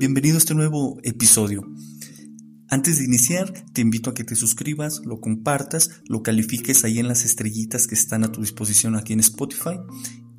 Bienvenido 0.00 0.36
a 0.36 0.38
este 0.38 0.54
nuevo 0.54 0.96
episodio. 1.02 1.70
Antes 2.70 2.96
de 2.96 3.04
iniciar, 3.04 3.52
te 3.74 3.82
invito 3.82 4.08
a 4.08 4.14
que 4.14 4.24
te 4.24 4.34
suscribas, 4.34 5.02
lo 5.04 5.20
compartas, 5.20 6.00
lo 6.08 6.22
califiques 6.22 6.84
ahí 6.84 7.00
en 7.00 7.06
las 7.06 7.26
estrellitas 7.26 7.86
que 7.86 7.96
están 7.96 8.24
a 8.24 8.32
tu 8.32 8.40
disposición 8.40 8.96
aquí 8.96 9.12
en 9.12 9.20
Spotify. 9.20 9.78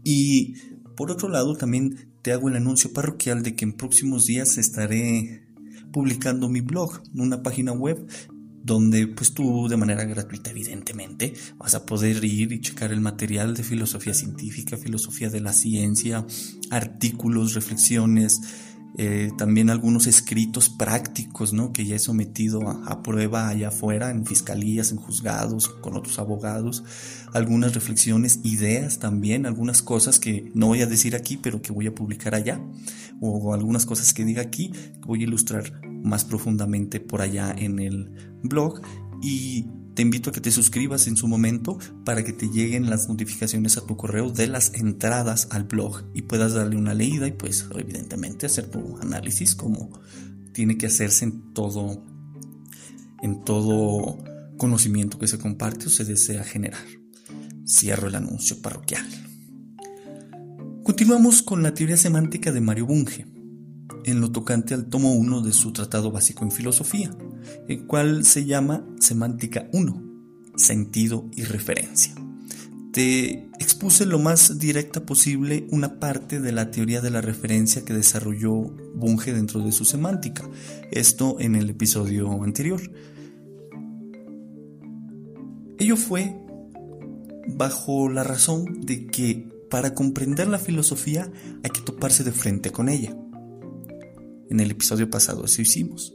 Y 0.04 0.56
por 0.98 1.12
otro 1.12 1.30
lado, 1.30 1.56
también 1.56 2.12
te 2.24 2.32
hago 2.32 2.50
el 2.50 2.56
anuncio 2.56 2.92
parroquial 2.92 3.44
de 3.44 3.56
que 3.56 3.66
en 3.66 3.74
próximos 3.74 4.26
días 4.26 4.58
estaré 4.58 5.46
publicando 5.94 6.50
mi 6.50 6.62
blog, 6.62 7.00
una 7.14 7.44
página 7.44 7.72
web 7.72 8.08
donde 8.64 9.08
pues 9.08 9.34
tú 9.34 9.68
de 9.68 9.78
manera 9.78 10.06
gratuita 10.06 10.52
evidentemente 10.52 11.34
vas 11.58 11.74
a 11.74 11.86
poder 11.86 12.24
ir 12.24 12.52
y 12.52 12.62
checar 12.62 12.92
el 12.92 13.02
material 13.02 13.56
de 13.56 13.64
filosofía 13.64 14.14
científica, 14.14 14.78
filosofía 14.78 15.30
de 15.30 15.42
la 15.42 15.54
ciencia, 15.54 16.26
artículos, 16.70 17.54
reflexiones, 17.54 18.40
eh, 18.98 19.32
también 19.38 19.70
algunos 19.70 20.06
escritos 20.06 20.70
prácticos 20.70 21.54
¿no? 21.54 21.72
que 21.72 21.86
ya 21.86 21.96
he 21.96 22.00
sometido 22.00 22.70
a, 22.70 23.02
prueba 23.02 23.48
allá 23.48 23.70
afuera, 23.70 24.12
en 24.12 24.26
fiscalías, 24.26 24.92
en 24.92 24.98
juzgados, 24.98 25.70
con 25.70 25.96
otros 25.96 26.20
abogados, 26.20 26.84
algunas 27.34 27.74
reflexiones, 27.74 28.42
ideas 28.44 29.00
también, 29.00 29.46
algunas 29.46 29.82
cosas 29.82 30.20
que 30.20 30.52
no 30.54 30.68
voy 30.68 30.82
a 30.82 30.88
decir 30.88 31.16
aquí, 31.16 31.38
pero 31.38 31.62
que 31.62 31.72
voy 31.72 31.88
a 31.88 31.96
publicar 31.96 32.36
allá, 32.36 32.62
o 33.22 33.54
algunas 33.54 33.86
cosas 33.86 34.14
que 34.14 34.26
diga 34.26 34.42
aquí, 34.42 34.72
voy 35.06 35.22
a 35.22 35.24
ilustrar 35.24 35.82
más 36.04 36.26
profundamente 36.26 37.00
por 37.00 37.22
allá 37.22 37.54
en 37.58 37.80
el 37.80 38.12
blog. 38.44 38.82
Y 39.22 39.68
te 39.94 40.02
invito 40.02 40.30
a 40.30 40.34
que 40.34 40.42
te 40.42 40.52
suscribas 40.52 41.08
en 41.08 41.18
su 41.18 41.28
momento 41.28 41.78
para 42.06 42.24
que 42.24 42.34
te 42.34 42.50
lleguen 42.50 42.90
las 42.90 43.10
notificaciones 43.10 43.78
a 43.78 43.86
tu 43.86 43.98
correo 43.98 44.30
de 44.30 44.48
las 44.48 44.74
entradas 44.74 45.50
al 45.52 45.66
blog 45.66 46.04
y 46.14 46.24
puedas 46.24 46.54
darle 46.54 46.78
una 46.78 46.94
leída 46.94 47.28
y 47.28 47.32
pues 47.32 47.68
evidentemente 47.76 48.46
hacer 48.46 48.68
tu 48.68 48.98
análisis 49.02 49.54
como 49.54 49.90
tiene 50.54 50.78
que 50.78 50.88
hacerse 50.88 51.26
en 51.26 51.54
todo 51.54 52.04
en 53.22 53.44
todo 53.44 54.18
conocimiento 54.58 55.20
que 55.20 55.28
se 55.28 55.38
comparte 55.38 55.88
o 55.88 55.90
se 55.90 56.06
desea 56.06 56.44
generar. 56.44 56.82
Cierro 57.68 58.08
el 58.08 58.16
anuncio 58.16 58.62
parroquial. 58.62 59.06
Continuamos 60.84 61.44
con 61.44 61.62
la 61.62 61.74
teoría 61.74 61.98
semántica 61.98 62.52
de 62.52 62.62
Mario 62.62 62.88
Bunge, 62.88 63.28
en 64.06 64.20
lo 64.20 64.32
tocante 64.32 64.74
al 64.74 64.88
tomo 64.88 65.14
1 65.14 65.42
de 65.42 65.54
su 65.54 65.72
Tratado 65.72 66.12
Básico 66.12 66.44
en 66.44 66.52
Filosofía 66.52 67.12
el 67.68 67.86
cual 67.86 68.26
se 68.26 68.46
llama 68.46 68.86
Semántica 69.00 69.68
1, 69.74 70.04
sentido 70.56 71.30
y 71.36 71.44
referencia. 71.44 72.14
Te 72.92 73.50
expuse 73.60 74.06
lo 74.06 74.20
más 74.20 74.60
directa 74.60 75.06
posible 75.06 75.66
una 75.72 76.00
parte 76.00 76.42
de 76.42 76.52
la 76.52 76.72
teoría 76.72 77.00
de 77.00 77.10
la 77.10 77.22
referencia 77.22 77.86
que 77.86 77.94
desarrolló 77.94 78.64
Bunge 78.96 79.34
dentro 79.34 79.62
de 79.62 79.72
su 79.72 79.86
semántica, 79.86 80.50
esto 80.92 81.38
en 81.40 81.56
el 81.56 81.70
episodio 81.70 82.44
anterior. 82.44 82.82
Ello 85.80 85.96
fue 85.96 86.36
bajo 87.48 88.10
la 88.10 88.24
razón 88.24 88.82
de 88.82 89.08
que 89.08 89.50
para 89.70 89.96
comprender 89.96 90.48
la 90.50 90.60
filosofía 90.60 91.32
hay 91.64 91.70
que 91.70 91.82
toparse 91.82 92.26
de 92.26 92.34
frente 92.34 92.72
con 92.72 92.90
ella. 92.90 93.16
En 94.50 94.60
el 94.60 94.70
episodio 94.70 95.10
pasado 95.10 95.46
eso 95.46 95.62
hicimos. 95.62 96.14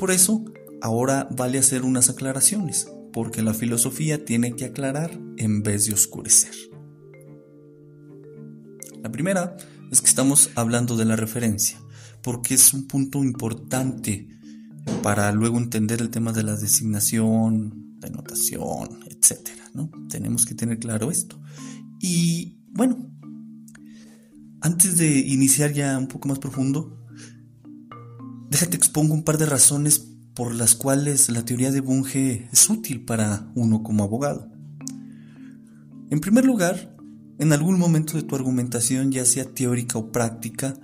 Por 0.00 0.10
eso, 0.10 0.46
ahora 0.80 1.28
vale 1.30 1.58
hacer 1.58 1.82
unas 1.82 2.08
aclaraciones, 2.08 2.90
porque 3.12 3.42
la 3.42 3.52
filosofía 3.52 4.24
tiene 4.24 4.56
que 4.56 4.64
aclarar 4.64 5.10
en 5.36 5.62
vez 5.62 5.84
de 5.84 5.92
oscurecer. 5.92 6.54
La 9.02 9.12
primera 9.12 9.58
es 9.92 10.00
que 10.00 10.06
estamos 10.06 10.52
hablando 10.54 10.96
de 10.96 11.04
la 11.04 11.16
referencia, 11.16 11.78
porque 12.22 12.54
es 12.54 12.72
un 12.72 12.86
punto 12.86 13.22
importante 13.22 14.26
para 15.02 15.30
luego 15.32 15.58
entender 15.58 16.00
el 16.00 16.08
tema 16.08 16.32
de 16.32 16.44
la 16.44 16.56
designación, 16.56 17.98
denotación, 17.98 19.00
etc. 19.10 19.50
¿no? 19.74 19.90
Tenemos 20.08 20.46
que 20.46 20.54
tener 20.54 20.78
claro 20.78 21.10
esto. 21.10 21.38
Y 22.00 22.56
bueno, 22.70 23.06
antes 24.62 24.96
de 24.96 25.18
iniciar 25.18 25.74
ya 25.74 25.98
un 25.98 26.08
poco 26.08 26.26
más 26.26 26.38
profundo, 26.38 26.99
Déjate 28.60 28.76
expongo 28.76 29.14
un 29.14 29.22
par 29.22 29.38
de 29.38 29.46
razones 29.46 30.06
por 30.34 30.54
las 30.54 30.74
cuales 30.74 31.30
la 31.30 31.46
teoría 31.46 31.70
de 31.70 31.80
Bunge 31.80 32.46
es 32.52 32.68
útil 32.68 33.06
para 33.06 33.50
uno 33.54 33.82
como 33.82 34.04
abogado. 34.04 34.52
En 36.10 36.20
primer 36.20 36.44
lugar, 36.44 36.94
en 37.38 37.54
algún 37.54 37.78
momento 37.78 38.18
de 38.18 38.22
tu 38.22 38.36
argumentación, 38.36 39.12
ya 39.12 39.24
sea 39.24 39.46
teórica 39.46 39.96
o 39.96 40.12
práctica, 40.12 40.74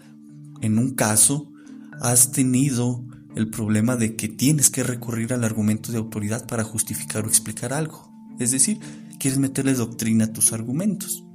en 0.62 0.78
un 0.78 0.94
caso, 0.94 1.52
has 2.00 2.32
tenido 2.32 3.04
el 3.34 3.50
problema 3.50 3.96
de 3.96 4.16
que 4.16 4.30
tienes 4.30 4.70
que 4.70 4.82
recurrir 4.82 5.34
al 5.34 5.44
argumento 5.44 5.92
de 5.92 5.98
autoridad 5.98 6.46
para 6.46 6.64
justificar 6.64 7.26
o 7.26 7.28
explicar 7.28 7.74
algo. 7.74 8.10
Es 8.38 8.52
decir, 8.52 8.80
quieres 9.18 9.38
meterle 9.38 9.74
doctrina 9.74 10.24
a 10.24 10.32
tus 10.32 10.54
argumentos. 10.54 11.26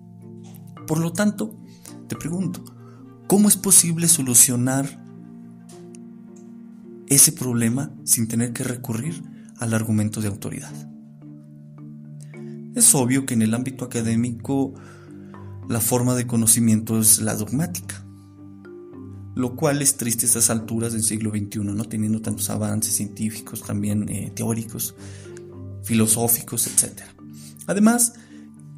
Por 0.87 0.97
lo 0.97 1.13
tanto, 1.13 1.61
te 2.07 2.15
pregunto, 2.15 2.63
¿cómo 3.27 3.47
es 3.47 3.57
posible 3.57 4.07
solucionar 4.07 5.00
ese 7.11 7.33
problema 7.33 7.93
sin 8.05 8.27
tener 8.27 8.53
que 8.53 8.63
recurrir 8.63 9.21
al 9.59 9.73
argumento 9.73 10.21
de 10.21 10.29
autoridad. 10.29 10.71
Es 12.73 12.95
obvio 12.95 13.25
que 13.25 13.33
en 13.33 13.41
el 13.41 13.53
ámbito 13.53 13.83
académico 13.83 14.73
la 15.67 15.81
forma 15.81 16.15
de 16.15 16.25
conocimiento 16.25 16.99
es 16.99 17.21
la 17.21 17.35
dogmática, 17.35 18.05
lo 19.35 19.57
cual 19.57 19.81
es 19.81 19.97
triste 19.97 20.25
a 20.25 20.27
estas 20.27 20.49
alturas 20.49 20.93
del 20.93 21.03
siglo 21.03 21.31
XXI, 21.31 21.59
no 21.59 21.83
teniendo 21.83 22.21
tantos 22.21 22.49
avances 22.49 22.95
científicos, 22.95 23.61
también 23.61 24.07
eh, 24.07 24.31
teóricos, 24.33 24.95
filosóficos, 25.83 26.65
etc. 26.67 27.01
Además 27.67 28.13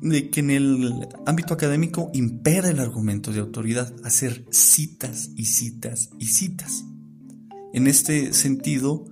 de 0.02 0.32
que 0.32 0.40
en 0.40 0.50
el 0.50 1.08
ámbito 1.28 1.54
académico 1.54 2.10
impera 2.16 2.70
el 2.70 2.80
argumento 2.80 3.32
de 3.32 3.42
autoridad, 3.42 3.94
hacer 4.04 4.44
citas 4.50 5.30
y 5.36 5.46
citas 5.46 6.10
y 6.18 6.26
citas. 6.26 6.84
En 7.74 7.88
este 7.88 8.34
sentido, 8.34 9.06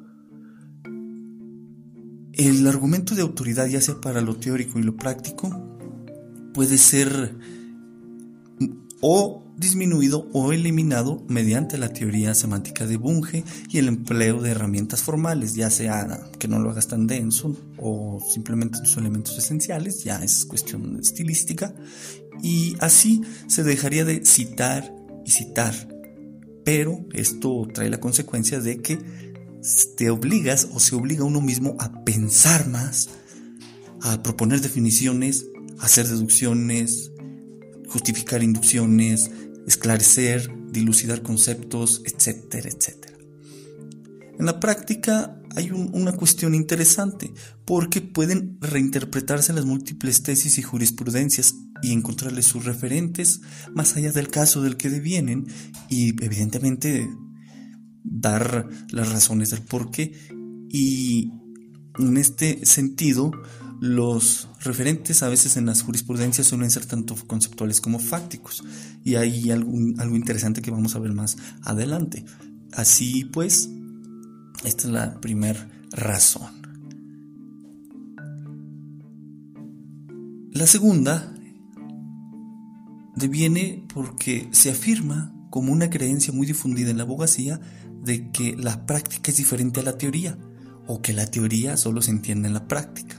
el 2.33 2.67
argumento 2.67 3.15
de 3.15 3.23
autoridad, 3.23 3.67
ya 3.67 3.81
sea 3.81 3.99
para 3.99 4.21
lo 4.21 4.35
teórico 4.35 4.79
y 4.79 4.83
lo 4.83 4.95
práctico, 4.95 5.49
puede 6.53 6.77
ser 6.77 7.35
o 9.01 9.43
disminuido 9.57 10.27
o 10.33 10.53
eliminado 10.53 11.23
mediante 11.27 11.77
la 11.77 11.89
teoría 11.89 12.33
semántica 12.33 12.85
de 12.85 12.97
Bunge 12.97 13.43
y 13.69 13.79
el 13.79 13.87
empleo 13.87 14.41
de 14.41 14.51
herramientas 14.51 15.01
formales, 15.01 15.55
ya 15.55 15.69
sea 15.69 16.29
que 16.39 16.47
no 16.47 16.59
lo 16.59 16.69
hagas 16.69 16.87
tan 16.87 17.07
denso 17.07 17.55
o 17.77 18.19
simplemente 18.31 18.77
sus 18.77 18.97
elementos 18.97 19.37
esenciales, 19.37 20.03
ya 20.03 20.23
es 20.23 20.45
cuestión 20.45 20.99
estilística, 20.99 21.73
y 22.43 22.75
así 22.79 23.21
se 23.47 23.63
dejaría 23.63 24.05
de 24.05 24.25
citar 24.25 24.93
y 25.25 25.31
citar. 25.31 25.90
Pero 26.63 27.05
esto 27.13 27.67
trae 27.73 27.89
la 27.89 27.99
consecuencia 27.99 28.59
de 28.59 28.81
que 28.81 28.99
te 29.95 30.09
obligas 30.09 30.67
o 30.73 30.79
se 30.79 30.95
obliga 30.95 31.21
a 31.21 31.27
uno 31.27 31.41
mismo 31.41 31.75
a 31.79 32.03
pensar 32.03 32.67
más, 32.67 33.09
a 34.01 34.21
proponer 34.23 34.61
definiciones, 34.61 35.45
hacer 35.79 36.07
deducciones, 36.07 37.11
justificar 37.87 38.43
inducciones, 38.43 39.31
esclarecer, 39.67 40.51
dilucidar 40.71 41.21
conceptos, 41.21 42.01
etcétera, 42.05 42.69
etcétera. 42.69 43.17
En 44.39 44.45
la 44.45 44.59
práctica 44.59 45.39
hay 45.55 45.69
una 45.71 46.13
cuestión 46.13 46.55
interesante, 46.55 47.33
porque 47.65 48.01
pueden 48.01 48.57
reinterpretarse 48.61 49.53
las 49.53 49.65
múltiples 49.65 50.23
tesis 50.23 50.57
y 50.57 50.61
jurisprudencias 50.61 51.55
y 51.81 51.91
encontrarles 51.91 52.45
sus 52.45 52.65
referentes 52.65 53.41
más 53.73 53.95
allá 53.95 54.11
del 54.11 54.29
caso 54.29 54.61
del 54.61 54.77
que 54.77 54.89
devienen 54.89 55.47
y 55.89 56.09
evidentemente 56.23 57.09
dar 58.03 58.67
las 58.91 59.09
razones 59.09 59.51
del 59.51 59.61
por 59.61 59.91
qué. 59.91 60.13
Y 60.69 61.31
en 61.97 62.17
este 62.17 62.65
sentido, 62.65 63.31
los 63.81 64.47
referentes 64.61 65.23
a 65.23 65.29
veces 65.29 65.57
en 65.57 65.65
las 65.65 65.81
jurisprudencias 65.81 66.47
suelen 66.47 66.71
ser 66.71 66.85
tanto 66.85 67.15
conceptuales 67.27 67.81
como 67.81 67.99
fácticos. 67.99 68.63
Y 69.03 69.15
hay 69.15 69.51
algo 69.51 70.15
interesante 70.15 70.61
que 70.61 70.71
vamos 70.71 70.95
a 70.95 70.99
ver 70.99 71.13
más 71.13 71.37
adelante. 71.63 72.25
Así 72.73 73.25
pues, 73.25 73.69
esta 74.63 74.87
es 74.87 74.93
la 74.93 75.19
primera 75.19 75.69
razón. 75.91 76.61
La 80.53 80.67
segunda 80.67 81.33
deviene 83.15 83.85
porque 83.93 84.47
se 84.51 84.71
afirma 84.71 85.33
como 85.49 85.73
una 85.73 85.89
creencia 85.89 86.33
muy 86.33 86.47
difundida 86.47 86.91
en 86.91 86.97
la 86.97 87.03
abogacía 87.03 87.59
de 88.03 88.31
que 88.31 88.55
la 88.55 88.85
práctica 88.85 89.31
es 89.31 89.37
diferente 89.37 89.79
a 89.79 89.83
la 89.83 89.97
teoría 89.97 90.37
o 90.87 91.01
que 91.01 91.13
la 91.13 91.27
teoría 91.27 91.77
solo 91.77 92.01
se 92.01 92.11
entiende 92.11 92.47
en 92.47 92.53
la 92.53 92.67
práctica. 92.67 93.17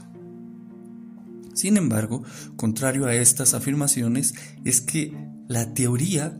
Sin 1.53 1.77
embargo, 1.77 2.23
contrario 2.55 3.05
a 3.05 3.15
estas 3.15 3.53
afirmaciones, 3.53 4.33
es 4.65 4.81
que 4.81 5.15
la 5.47 5.73
teoría 5.73 6.39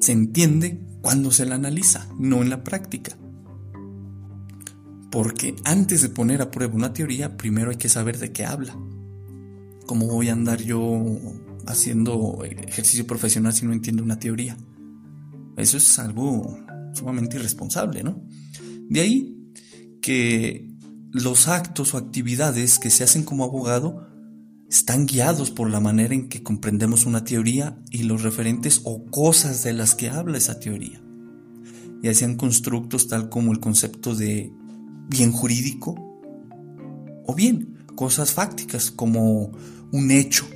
se 0.00 0.12
entiende 0.12 0.80
cuando 1.02 1.30
se 1.32 1.44
la 1.44 1.56
analiza, 1.56 2.08
no 2.18 2.42
en 2.42 2.50
la 2.50 2.62
práctica. 2.62 3.16
Porque 5.10 5.56
antes 5.64 6.02
de 6.02 6.08
poner 6.08 6.42
a 6.42 6.50
prueba 6.50 6.74
una 6.74 6.92
teoría, 6.92 7.36
primero 7.36 7.70
hay 7.70 7.76
que 7.76 7.88
saber 7.88 8.18
de 8.18 8.32
qué 8.32 8.44
habla. 8.44 8.76
¿Cómo 9.86 10.06
voy 10.06 10.28
a 10.28 10.34
andar 10.34 10.62
yo 10.62 10.80
haciendo 11.68 12.42
ejercicio 12.44 13.06
profesional 13.06 13.52
si 13.52 13.66
no 13.66 13.72
entiendo 13.72 14.02
una 14.02 14.18
teoría? 14.18 14.56
Eso 15.56 15.76
es 15.76 15.98
algo 15.98 16.58
sumamente 16.94 17.36
irresponsable, 17.36 18.02
¿no? 18.02 18.22
De 18.88 19.00
ahí 19.00 19.52
que 20.00 20.70
los 21.12 21.48
actos 21.48 21.94
o 21.94 21.98
actividades 21.98 22.78
que 22.78 22.90
se 22.90 23.04
hacen 23.04 23.22
como 23.22 23.44
abogado 23.44 24.06
están 24.68 25.06
guiados 25.06 25.50
por 25.50 25.70
la 25.70 25.80
manera 25.80 26.14
en 26.14 26.28
que 26.28 26.42
comprendemos 26.42 27.06
una 27.06 27.24
teoría 27.24 27.78
y 27.90 28.02
los 28.02 28.22
referentes 28.22 28.82
o 28.84 29.06
cosas 29.06 29.62
de 29.62 29.72
las 29.72 29.94
que 29.94 30.10
habla 30.10 30.38
esa 30.38 30.60
teoría. 30.60 31.02
Ya 32.02 32.14
sean 32.14 32.36
constructos 32.36 33.08
tal 33.08 33.28
como 33.28 33.52
el 33.52 33.60
concepto 33.60 34.14
de 34.14 34.52
bien 35.08 35.32
jurídico 35.32 35.94
o 37.26 37.34
bien 37.34 37.78
cosas 37.94 38.32
fácticas 38.32 38.90
como 38.90 39.52
un 39.90 40.10
hecho 40.10 40.46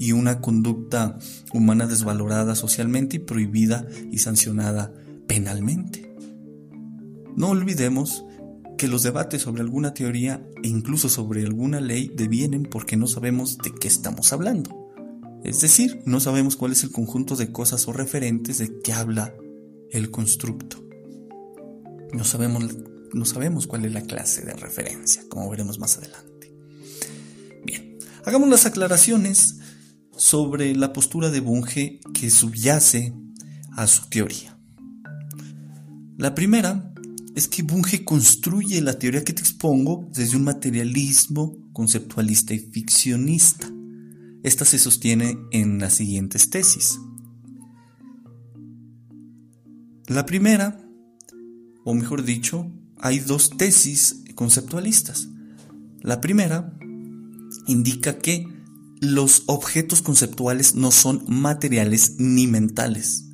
y 0.00 0.12
una 0.12 0.40
conducta 0.40 1.18
humana 1.52 1.86
desvalorada 1.86 2.54
socialmente 2.54 3.16
y 3.16 3.18
prohibida 3.18 3.86
y 4.10 4.16
sancionada 4.16 4.94
penalmente. 5.26 6.16
No 7.36 7.50
olvidemos 7.50 8.24
que 8.78 8.88
los 8.88 9.02
debates 9.02 9.42
sobre 9.42 9.60
alguna 9.60 9.92
teoría 9.92 10.42
e 10.62 10.68
incluso 10.68 11.10
sobre 11.10 11.44
alguna 11.44 11.82
ley 11.82 12.10
devienen 12.16 12.62
porque 12.62 12.96
no 12.96 13.06
sabemos 13.06 13.58
de 13.58 13.74
qué 13.74 13.88
estamos 13.88 14.32
hablando. 14.32 14.90
Es 15.44 15.60
decir, 15.60 16.00
no 16.06 16.18
sabemos 16.18 16.56
cuál 16.56 16.72
es 16.72 16.82
el 16.82 16.92
conjunto 16.92 17.36
de 17.36 17.52
cosas 17.52 17.86
o 17.86 17.92
referentes 17.92 18.56
de 18.56 18.80
que 18.80 18.94
habla 18.94 19.34
el 19.90 20.10
constructo. 20.10 20.82
No 22.14 22.24
sabemos, 22.24 22.74
no 23.12 23.26
sabemos 23.26 23.66
cuál 23.66 23.84
es 23.84 23.92
la 23.92 24.00
clase 24.00 24.46
de 24.46 24.54
referencia, 24.54 25.24
como 25.28 25.50
veremos 25.50 25.78
más 25.78 25.98
adelante. 25.98 26.54
Bien, 27.66 27.98
hagamos 28.24 28.48
las 28.48 28.64
aclaraciones 28.64 29.59
sobre 30.20 30.76
la 30.76 30.92
postura 30.92 31.30
de 31.30 31.40
Bunge 31.40 31.98
que 32.12 32.28
subyace 32.28 33.14
a 33.72 33.86
su 33.86 34.06
teoría. 34.10 34.54
La 36.18 36.34
primera 36.34 36.92
es 37.34 37.48
que 37.48 37.62
Bunge 37.62 38.04
construye 38.04 38.82
la 38.82 38.98
teoría 38.98 39.24
que 39.24 39.32
te 39.32 39.40
expongo 39.40 40.06
desde 40.12 40.36
un 40.36 40.44
materialismo 40.44 41.56
conceptualista 41.72 42.52
y 42.52 42.58
ficcionista. 42.58 43.66
Esta 44.42 44.66
se 44.66 44.78
sostiene 44.78 45.38
en 45.52 45.78
las 45.78 45.94
siguientes 45.94 46.50
tesis. 46.50 47.00
La 50.06 50.26
primera, 50.26 50.86
o 51.82 51.94
mejor 51.94 52.24
dicho, 52.24 52.70
hay 52.98 53.20
dos 53.20 53.56
tesis 53.56 54.22
conceptualistas. 54.34 55.28
La 56.02 56.20
primera 56.20 56.76
indica 57.66 58.18
que 58.18 58.59
los 59.00 59.44
objetos 59.46 60.02
conceptuales 60.02 60.74
no 60.74 60.90
son 60.90 61.24
materiales 61.26 62.16
ni 62.18 62.46
mentales, 62.46 63.24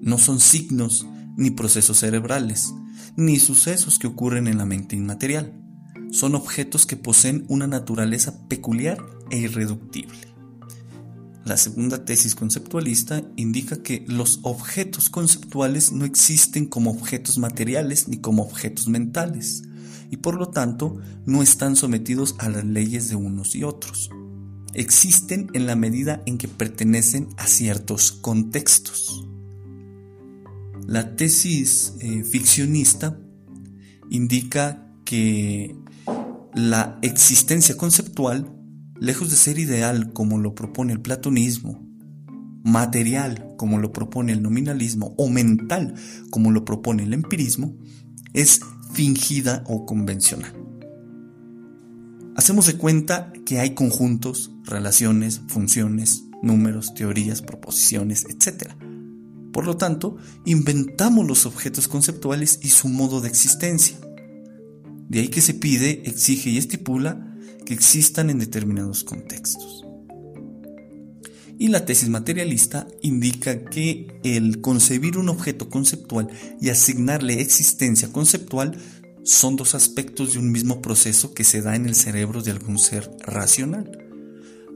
no 0.00 0.18
son 0.18 0.38
signos 0.38 1.04
ni 1.36 1.50
procesos 1.50 1.98
cerebrales, 1.98 2.72
ni 3.16 3.40
sucesos 3.40 3.98
que 3.98 4.06
ocurren 4.06 4.46
en 4.46 4.56
la 4.56 4.66
mente 4.66 4.94
inmaterial. 4.94 5.60
Son 6.12 6.36
objetos 6.36 6.86
que 6.86 6.96
poseen 6.96 7.44
una 7.48 7.66
naturaleza 7.66 8.46
peculiar 8.46 8.98
e 9.30 9.38
irreductible. 9.38 10.32
La 11.44 11.56
segunda 11.56 12.04
tesis 12.04 12.36
conceptualista 12.36 13.22
indica 13.34 13.82
que 13.82 14.04
los 14.06 14.38
objetos 14.42 15.10
conceptuales 15.10 15.90
no 15.90 16.04
existen 16.04 16.66
como 16.66 16.92
objetos 16.92 17.38
materiales 17.38 18.06
ni 18.06 18.18
como 18.18 18.44
objetos 18.44 18.86
mentales, 18.86 19.64
y 20.08 20.18
por 20.18 20.36
lo 20.36 20.50
tanto 20.50 20.98
no 21.26 21.42
están 21.42 21.74
sometidos 21.74 22.36
a 22.38 22.48
las 22.48 22.64
leyes 22.64 23.08
de 23.08 23.16
unos 23.16 23.56
y 23.56 23.64
otros. 23.64 24.10
Existen 24.74 25.48
en 25.54 25.66
la 25.66 25.76
medida 25.76 26.22
en 26.26 26.36
que 26.36 26.48
pertenecen 26.48 27.28
a 27.36 27.46
ciertos 27.46 28.12
contextos. 28.12 29.26
La 30.86 31.16
tesis 31.16 31.94
eh, 32.00 32.24
ficcionista 32.24 33.18
indica 34.10 34.86
que 35.04 35.76
la 36.54 36.98
existencia 37.02 37.76
conceptual, 37.76 38.52
lejos 39.00 39.30
de 39.30 39.36
ser 39.36 39.58
ideal 39.58 40.12
como 40.12 40.38
lo 40.38 40.54
propone 40.54 40.92
el 40.92 41.00
platonismo, 41.00 41.84
material 42.64 43.54
como 43.56 43.78
lo 43.78 43.92
propone 43.92 44.32
el 44.32 44.42
nominalismo 44.42 45.14
o 45.18 45.28
mental 45.28 45.94
como 46.30 46.50
lo 46.50 46.64
propone 46.64 47.04
el 47.04 47.12
empirismo, 47.14 47.76
es 48.32 48.60
fingida 48.92 49.62
o 49.66 49.86
convencional. 49.86 50.63
Hacemos 52.36 52.66
de 52.66 52.76
cuenta 52.76 53.32
que 53.46 53.60
hay 53.60 53.74
conjuntos, 53.74 54.50
relaciones, 54.64 55.42
funciones, 55.48 56.24
números, 56.42 56.94
teorías, 56.94 57.42
proposiciones, 57.42 58.26
etc. 58.28 58.72
Por 59.52 59.66
lo 59.66 59.76
tanto, 59.76 60.16
inventamos 60.44 61.26
los 61.26 61.46
objetos 61.46 61.86
conceptuales 61.86 62.58
y 62.62 62.68
su 62.68 62.88
modo 62.88 63.20
de 63.20 63.28
existencia. 63.28 63.96
De 65.08 65.20
ahí 65.20 65.28
que 65.28 65.42
se 65.42 65.54
pide, 65.54 66.02
exige 66.06 66.50
y 66.50 66.58
estipula 66.58 67.36
que 67.64 67.72
existan 67.72 68.30
en 68.30 68.40
determinados 68.40 69.04
contextos. 69.04 69.84
Y 71.56 71.68
la 71.68 71.86
tesis 71.86 72.08
materialista 72.08 72.88
indica 73.00 73.64
que 73.64 74.08
el 74.24 74.60
concebir 74.60 75.18
un 75.18 75.28
objeto 75.28 75.68
conceptual 75.68 76.28
y 76.60 76.70
asignarle 76.70 77.40
existencia 77.40 78.10
conceptual 78.10 78.76
son 79.24 79.56
dos 79.56 79.74
aspectos 79.74 80.34
de 80.34 80.38
un 80.38 80.52
mismo 80.52 80.82
proceso 80.82 81.32
que 81.32 81.44
se 81.44 81.62
da 81.62 81.74
en 81.76 81.86
el 81.86 81.94
cerebro 81.94 82.42
de 82.42 82.50
algún 82.50 82.78
ser 82.78 83.10
racional. 83.20 83.90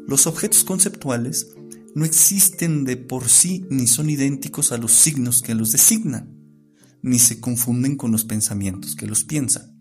Los 0.06 0.26
objetos 0.26 0.64
conceptuales 0.64 1.54
no 1.94 2.04
existen 2.04 2.84
de 2.84 2.96
por 2.96 3.28
sí 3.28 3.66
ni 3.70 3.86
son 3.86 4.08
idénticos 4.08 4.72
a 4.72 4.78
los 4.78 4.92
signos 4.92 5.42
que 5.42 5.54
los 5.54 5.72
designan, 5.72 6.34
ni 7.02 7.18
se 7.18 7.40
confunden 7.40 7.96
con 7.96 8.10
los 8.10 8.24
pensamientos 8.24 8.96
que 8.96 9.06
los 9.06 9.24
piensan. 9.24 9.78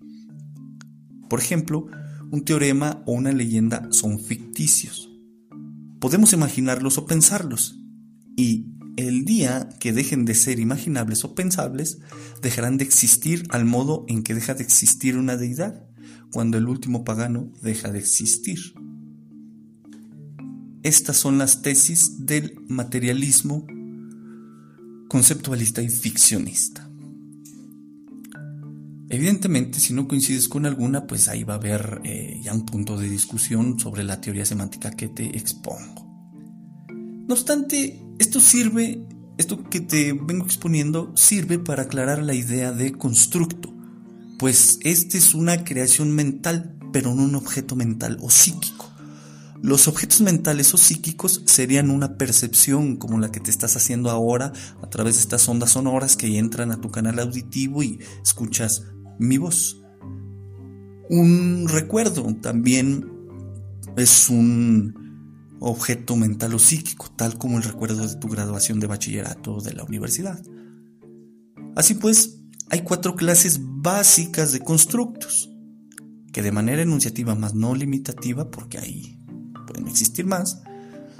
Por 1.29 1.39
ejemplo, 1.39 1.88
un 2.31 2.43
teorema 2.43 3.03
o 3.05 3.13
una 3.13 3.31
leyenda 3.31 3.88
son 3.91 4.19
ficticios. 4.19 5.09
Podemos 6.00 6.33
imaginarlos 6.33 6.97
o 6.97 7.05
pensarlos, 7.05 7.79
Y 8.39 8.76
día 9.27 9.69
que 9.79 9.93
dejen 9.93 10.25
de 10.25 10.34
ser 10.34 10.60
imaginables 10.60 11.24
o 11.24 11.36
pensables, 11.36 12.00
dejarán 12.41 12.77
de 12.77 12.86
existir 12.86 13.43
al 13.51 13.65
modo 13.65 14.05
en 14.07 14.24
que 14.24 14.34
deja 14.34 14.55
de 14.55 14.63
existir 14.63 15.15
una 15.15 15.38
deidad, 15.38 15.84
cuando 16.31 16.57
el 16.57 16.67
último 16.67 17.03
pagano 17.03 17.53
deja 17.62 17.91
de 17.91 18.00
existir. 18.00 18.57
Estas 20.81 21.17
son 21.17 21.38
las 21.38 21.62
tesis 21.62 22.25
del 22.25 22.55
materialismo 22.67 23.67
conceptualista 25.07 25.81
y 25.81 25.89
ficcionista. 25.89 26.89
Evidentemente, 29.10 29.79
si 29.79 29.93
no 29.93 30.07
coincides 30.07 30.50
con 30.50 30.65
alguna, 30.65 31.07
pues 31.07 31.29
ahí 31.29 31.43
va 31.43 31.53
a 31.53 31.57
haber 31.57 32.01
eh, 32.03 32.41
ya 32.43 32.53
un 32.53 32.65
punto 32.65 32.98
de 32.98 33.10
discusión 33.10 33.79
sobre 33.79 34.03
la 34.03 34.19
teoría 34.19 34.46
semántica 34.46 34.91
que 34.91 35.07
te 35.07 35.38
expongo. 35.38 36.05
No 36.89 37.34
obstante, 37.34 38.01
esto 38.19 38.39
sirve, 38.39 39.07
esto 39.38 39.63
que 39.70 39.79
te 39.79 40.13
vengo 40.13 40.46
exponiendo, 40.46 41.12
sirve 41.15 41.60
para 41.60 41.84
aclarar 41.84 42.24
la 42.24 42.34
idea 42.34 42.72
de 42.72 42.91
constructo, 42.91 43.74
pues 44.39 44.79
este 44.82 45.17
es 45.17 45.34
una 45.34 45.63
creación 45.63 46.12
mental, 46.12 46.75
pero 46.91 47.13
no 47.13 47.24
un 47.24 47.36
objeto 47.36 47.75
mental 47.75 48.17
o 48.22 48.29
psíquico. 48.29 48.91
Los 49.62 49.88
objetos 49.88 50.22
mentales 50.22 50.74
o 50.74 50.77
psíquicos 50.77 51.41
serían 51.46 51.89
una 51.89 52.17
percepción 52.17 52.96
como 52.98 53.17
la 53.20 53.32
que 53.32 53.39
te 53.39 53.50
estás 53.50 53.75
haciendo 53.75 54.12
ahora 54.12 54.53
a 54.84 54.89
través 54.89 55.15
de 55.15 55.22
estas 55.22 55.50
ondas 55.50 55.72
sonoras 55.72 56.15
que 56.15 56.38
entran 56.38 56.72
a 56.72 56.79
tu 56.79 56.91
canal 56.91 57.20
auditivo 57.20 57.82
y 57.82 58.00
escuchas 58.22 58.84
mi 59.17 59.38
voz. 59.38 59.82
Un 61.10 61.67
recuerdo 61.67 62.36
también 62.41 63.10
es 63.96 64.29
un 64.29 65.07
objeto 65.60 66.16
mental 66.16 66.54
o 66.54 66.60
psíquico, 66.60 67.10
tal 67.16 67.38
como 67.38 67.58
el 67.58 67.64
recuerdo 67.64 68.08
de 68.08 68.16
tu 68.16 68.28
graduación 68.28 68.80
de 68.80 68.88
bachillerato 68.88 69.56
o 69.56 69.62
de 69.62 69.74
la 69.74 69.84
universidad. 69.84 70.42
Así 71.76 71.96
pues, 71.96 72.40
hay 72.70 72.82
cuatro 72.82 73.16
clases 73.16 73.60
básicas 73.62 74.52
de 74.52 74.60
constructos, 74.60 75.50
que 76.32 76.42
de 76.42 76.52
manera 76.52 76.82
enunciativa 76.82 77.36
más 77.36 77.54
no 77.54 77.76
limitativa, 77.76 78.50
porque 78.52 78.78
ahí 78.78 79.20
pueden 79.66 79.88
existir 79.88 80.26
más, 80.26 80.62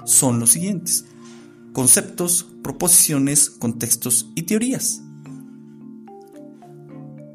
son 0.04 0.40
los 0.40 0.50
siguientes. 0.50 1.04
Conceptos, 1.72 2.46
proposiciones, 2.62 3.50
contextos 3.50 4.30
y 4.34 4.42
teorías. 4.42 5.02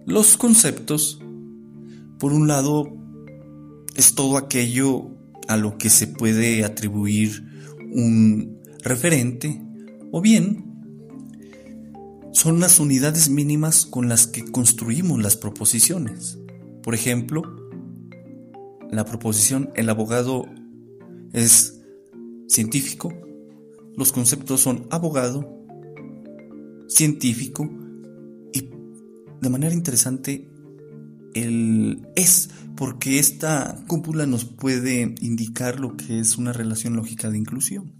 Los 0.06 0.36
conceptos, 0.36 1.22
por 2.20 2.34
un 2.34 2.48
lado, 2.48 2.94
es 3.96 4.16
todo 4.16 4.38
aquello 4.38 5.13
a 5.48 5.58
lo 5.58 5.78
que 5.78 5.90
se 5.90 6.08
puede 6.08 6.64
atribuir 6.64 7.44
un 7.92 8.60
referente 8.84 9.62
o 10.12 10.22
bien 10.22 10.74
son 12.32 12.60
las 12.60 12.80
unidades 12.80 13.30
mínimas 13.30 13.86
con 13.86 14.10
las 14.10 14.28
que 14.28 14.44
construimos 14.44 15.22
las 15.22 15.38
proposiciones. 15.38 16.40
Por 16.82 16.96
ejemplo, 16.96 17.44
la 18.92 19.06
proposición 19.06 19.70
el 19.76 19.90
abogado 19.90 20.46
es 21.32 21.82
científico, 22.48 23.14
los 23.96 24.12
conceptos 24.12 24.62
son 24.62 24.88
abogado, 24.90 25.64
científico 26.88 27.70
y 28.52 28.70
de 29.42 29.50
manera 29.50 29.74
interesante 29.74 30.50
el 31.34 32.08
es, 32.16 32.50
porque 32.76 33.20
esta 33.20 33.84
cúpula 33.88 34.26
nos 34.26 34.46
puede 34.46 35.16
indicar 35.22 35.80
lo 35.80 35.96
que 35.96 36.20
es 36.20 36.38
una 36.38 36.54
relación 36.54 36.96
lógica 36.96 37.30
de 37.30 37.38
inclusión. 37.38 37.94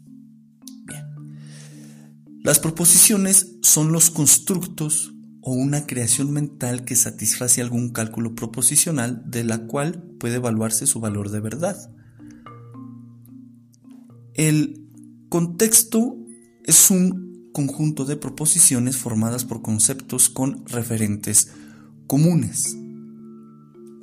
Las 2.44 2.60
proposiciones 2.60 3.56
son 3.62 3.94
los 3.94 4.10
constructos 4.12 5.14
o 5.40 5.54
una 5.54 5.86
creación 5.86 6.32
mental 6.32 6.84
que 6.84 6.96
satisface 6.96 7.62
algún 7.62 7.90
cálculo 7.90 8.36
proposicional 8.36 9.24
de 9.26 9.46
la 9.46 9.66
cual 9.66 10.04
puede 10.20 10.36
evaluarse 10.36 10.86
su 10.86 11.00
valor 11.00 11.30
de 11.30 11.40
verdad. 11.40 11.90
El 14.34 14.90
contexto 15.30 16.18
es 16.66 16.92
un 16.92 17.50
conjunto 17.54 18.04
de 18.04 18.18
proposiciones 18.18 18.98
formadas 18.98 19.46
por 19.46 19.62
conceptos 19.62 20.30
con 20.30 20.66
referentes 20.66 21.50
comunes. 22.08 22.76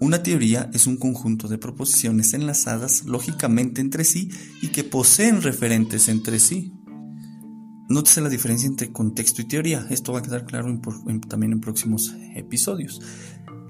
Una 0.00 0.22
teoría 0.22 0.70
es 0.72 0.86
un 0.86 0.96
conjunto 0.96 1.46
de 1.46 1.58
proposiciones 1.58 2.32
enlazadas 2.32 3.04
lógicamente 3.04 3.82
entre 3.82 4.04
sí 4.04 4.30
y 4.62 4.68
que 4.68 4.82
poseen 4.82 5.42
referentes 5.42 6.08
entre 6.08 6.38
sí. 6.38 6.72
Nótese 7.90 8.22
la 8.22 8.30
diferencia 8.30 8.66
entre 8.66 8.92
contexto 8.92 9.42
y 9.42 9.44
teoría. 9.44 9.86
Esto 9.90 10.14
va 10.14 10.20
a 10.20 10.22
quedar 10.22 10.46
claro 10.46 10.80
también 11.28 11.52
en 11.52 11.60
próximos 11.60 12.14
episodios. 12.34 13.02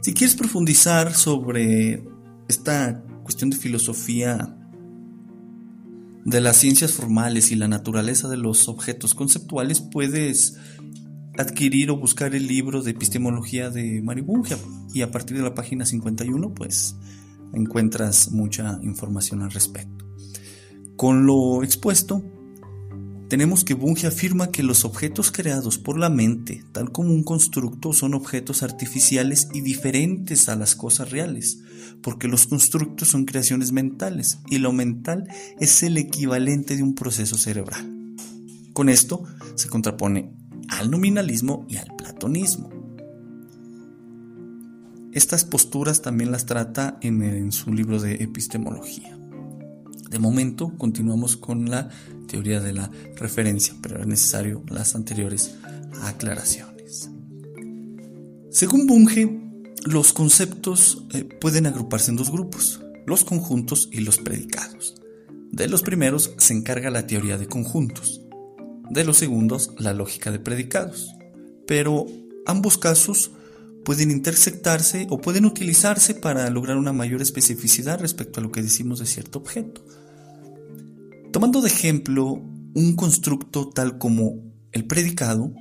Si 0.03 0.15
quieres 0.15 0.37
profundizar 0.37 1.15
sobre 1.15 2.05
esta 2.49 3.03
cuestión 3.25 3.51
de 3.51 3.57
filosofía 3.57 4.57
de 6.25 6.41
las 6.41 6.59
ciencias 6.59 6.93
formales 6.93 7.51
y 7.51 7.57
la 7.57 7.67
naturaleza 7.67 8.29
de 8.29 8.37
los 8.37 8.69
objetos 8.69 9.17
conceptuales, 9.17 9.81
puedes 9.81 10.57
adquirir 11.41 11.91
o 11.91 11.97
buscar 11.97 12.35
el 12.35 12.47
libro 12.47 12.83
de 12.83 12.93
epistemología 12.93 13.71
de 13.71 14.03
Maribungia 14.03 14.59
y 14.93 15.03
a 15.03 15.11
partir 15.11 15.37
de 15.37 15.43
la 15.43 15.55
página 15.55 15.85
51 15.85 16.55
pues 16.55 16.97
encuentras 17.53 18.31
mucha 18.31 18.79
información 18.83 19.43
al 19.43 19.51
respecto. 19.51 20.05
Con 20.97 21.27
lo 21.27 21.65
expuesto, 21.65 22.23
tenemos 23.29 23.65
que 23.65 23.75
Bunge 23.75 24.07
afirma 24.07 24.51
que 24.51 24.63
los 24.63 24.85
objetos 24.85 25.31
creados 25.31 25.79
por 25.79 25.99
la 25.99 26.11
mente, 26.11 26.65
tal 26.73 26.93
como 26.93 27.11
un 27.11 27.23
constructo, 27.23 27.93
son 27.93 28.15
objetos 28.15 28.63
artificiales 28.63 29.49
y 29.55 29.61
diferentes 29.61 30.49
a 30.49 30.57
las 30.57 30.75
cosas 30.75 31.11
reales, 31.11 31.61
porque 32.03 32.29
los 32.29 32.49
constructos 32.49 33.09
son 33.09 33.25
creaciones 33.25 33.73
mentales 33.73 34.41
y 34.51 34.59
lo 34.59 34.73
mental 34.73 35.29
es 35.59 35.83
el 35.83 35.97
equivalente 35.97 36.77
de 36.77 36.83
un 36.83 36.95
proceso 36.95 37.39
cerebral. 37.39 38.15
Con 38.73 38.89
esto 38.89 39.25
se 39.55 39.69
contrapone 39.69 40.40
al 40.71 40.91
nominalismo 40.91 41.67
y 41.69 41.77
al 41.77 41.95
platonismo. 41.97 42.71
Estas 45.13 45.45
posturas 45.45 46.03
también 46.03 46.31
las 46.31 46.47
trata 46.47 46.99
en, 47.03 47.51
su 47.51 47.73
libro 47.73 48.01
de 48.01 48.15
epistemología. 48.23 49.19
De 50.09 50.19
momento 50.19 50.73
continuamos 50.79 51.37
con 51.37 51.69
la 51.69 51.89
teoría 52.29 52.61
de 52.61 52.73
la 52.73 52.91
referencia, 53.17 53.75
pero 53.83 54.01
es 54.01 54.07
necesario 54.07 54.63
las 54.69 54.95
anteriores 54.95 55.57
aclaraciones. 56.03 57.11
Según 58.51 58.87
Bunge, 58.87 59.41
los 59.85 60.13
conceptos 60.13 61.05
eh, 61.13 61.25
pueden 61.25 61.67
agruparse 61.67 62.11
en 62.11 62.17
dos 62.17 62.31
grupos, 62.31 62.81
los 63.07 63.25
conjuntos 63.25 63.89
y 63.91 64.01
los 64.01 64.19
predicados. 64.19 64.95
De 65.51 65.69
los 65.69 65.83
primeros 65.83 66.35
se 66.39 66.55
encarga 66.55 66.91
la 66.91 67.07
teoría 67.07 67.37
de 67.37 67.47
conjuntos, 67.47 68.23
de 68.91 69.05
los 69.05 69.17
segundos 69.17 69.71
la 69.79 69.95
lógica 69.95 70.31
de 70.31 70.39
predicados, 70.39 71.15
pero 71.67 72.07
ambos 72.47 72.77
casos 72.77 73.31
pueden 73.85 74.11
intersectarse 74.11 75.07
o 75.11 75.21
pueden 75.21 75.45
utilizarse 75.47 76.15
para 76.15 76.51
lograr 76.51 76.77
una 76.77 76.93
mayor 76.93 77.23
especificidad 77.23 78.01
respecto 78.01 78.41
a 78.41 78.43
lo 78.43 78.53
que 78.53 78.63
decimos 78.63 78.99
de 78.99 79.07
cierto 79.07 79.39
objeto. 79.39 79.85
Tomando 81.33 81.61
de 81.63 81.69
ejemplo 81.69 82.43
un 82.75 82.95
constructo 82.97 83.69
tal 83.69 83.99
como 83.99 84.43
el 84.73 84.85
predicado, 84.85 85.53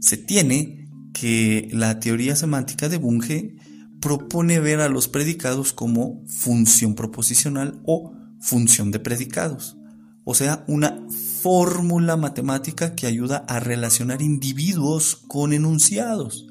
se 0.00 0.16
tiene 0.16 0.88
que 1.12 1.68
la 1.72 2.00
teoría 2.00 2.36
semántica 2.36 2.88
de 2.88 2.98
Bunge 2.98 3.56
propone 4.00 4.58
ver 4.60 4.80
a 4.80 4.88
los 4.88 5.08
predicados 5.08 5.72
como 5.72 6.24
función 6.26 6.94
proposicional 6.94 7.80
o 7.84 8.12
función 8.40 8.90
de 8.90 8.98
predicados, 8.98 9.76
o 10.24 10.34
sea, 10.34 10.64
una 10.68 11.00
fórmula 11.42 12.16
matemática 12.16 12.94
que 12.94 13.06
ayuda 13.06 13.44
a 13.48 13.60
relacionar 13.60 14.22
individuos 14.22 15.16
con 15.26 15.52
enunciados 15.52 16.46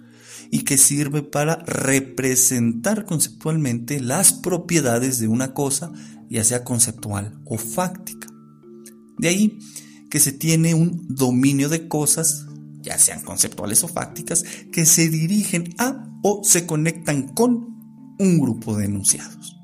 y 0.52 0.64
que 0.64 0.78
sirve 0.78 1.24
para 1.24 1.56
representar 1.66 3.06
conceptualmente 3.06 4.02
las 4.02 4.34
propiedades 4.34 5.20
de 5.20 5.30
una 5.30 5.54
cosa, 5.54 5.92
ya 6.30 6.44
sea 6.44 6.66
conceptual 6.66 7.40
o 7.46 7.58
fáctica. 7.58 8.28
De 9.18 9.30
ahí 9.30 9.60
que 10.10 10.20
se 10.20 10.34
tiene 10.34 10.74
un 10.74 11.08
dominio 11.08 11.70
de 11.70 11.88
cosas, 11.88 12.46
ya 12.82 12.98
sean 12.98 13.22
conceptuales 13.22 13.84
o 13.86 13.88
fácticas, 13.88 14.44
que 14.74 14.86
se 14.86 15.08
dirigen 15.08 15.74
a 15.78 16.06
o 16.22 16.42
se 16.44 16.66
conectan 16.66 17.30
con 17.30 18.16
un 18.20 18.40
grupo 18.40 18.76
de 18.76 18.86
enunciados. 18.86 19.61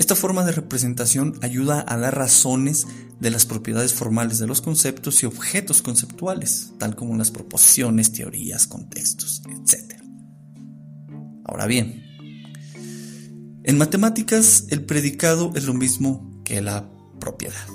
Esta 0.00 0.16
forma 0.16 0.44
de 0.44 0.52
representación 0.52 1.34
ayuda 1.42 1.84
a 1.86 1.98
dar 1.98 2.16
razones 2.16 2.86
de 3.20 3.30
las 3.30 3.44
propiedades 3.44 3.92
formales 3.92 4.38
de 4.38 4.46
los 4.46 4.62
conceptos 4.62 5.22
y 5.22 5.26
objetos 5.26 5.82
conceptuales, 5.82 6.72
tal 6.78 6.96
como 6.96 7.18
las 7.18 7.30
proposiciones, 7.30 8.10
teorías, 8.10 8.66
contextos, 8.66 9.42
etc. 9.50 10.00
Ahora 11.44 11.66
bien, 11.66 12.02
en 13.62 13.76
matemáticas 13.76 14.68
el 14.70 14.86
predicado 14.86 15.52
es 15.54 15.66
lo 15.66 15.74
mismo 15.74 16.40
que 16.44 16.62
la 16.62 16.90
propiedad. 17.20 17.68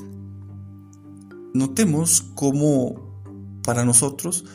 notemos 1.53 2.24
cómo 2.34 3.22
para 3.63 3.86
nosotros, 3.86 4.46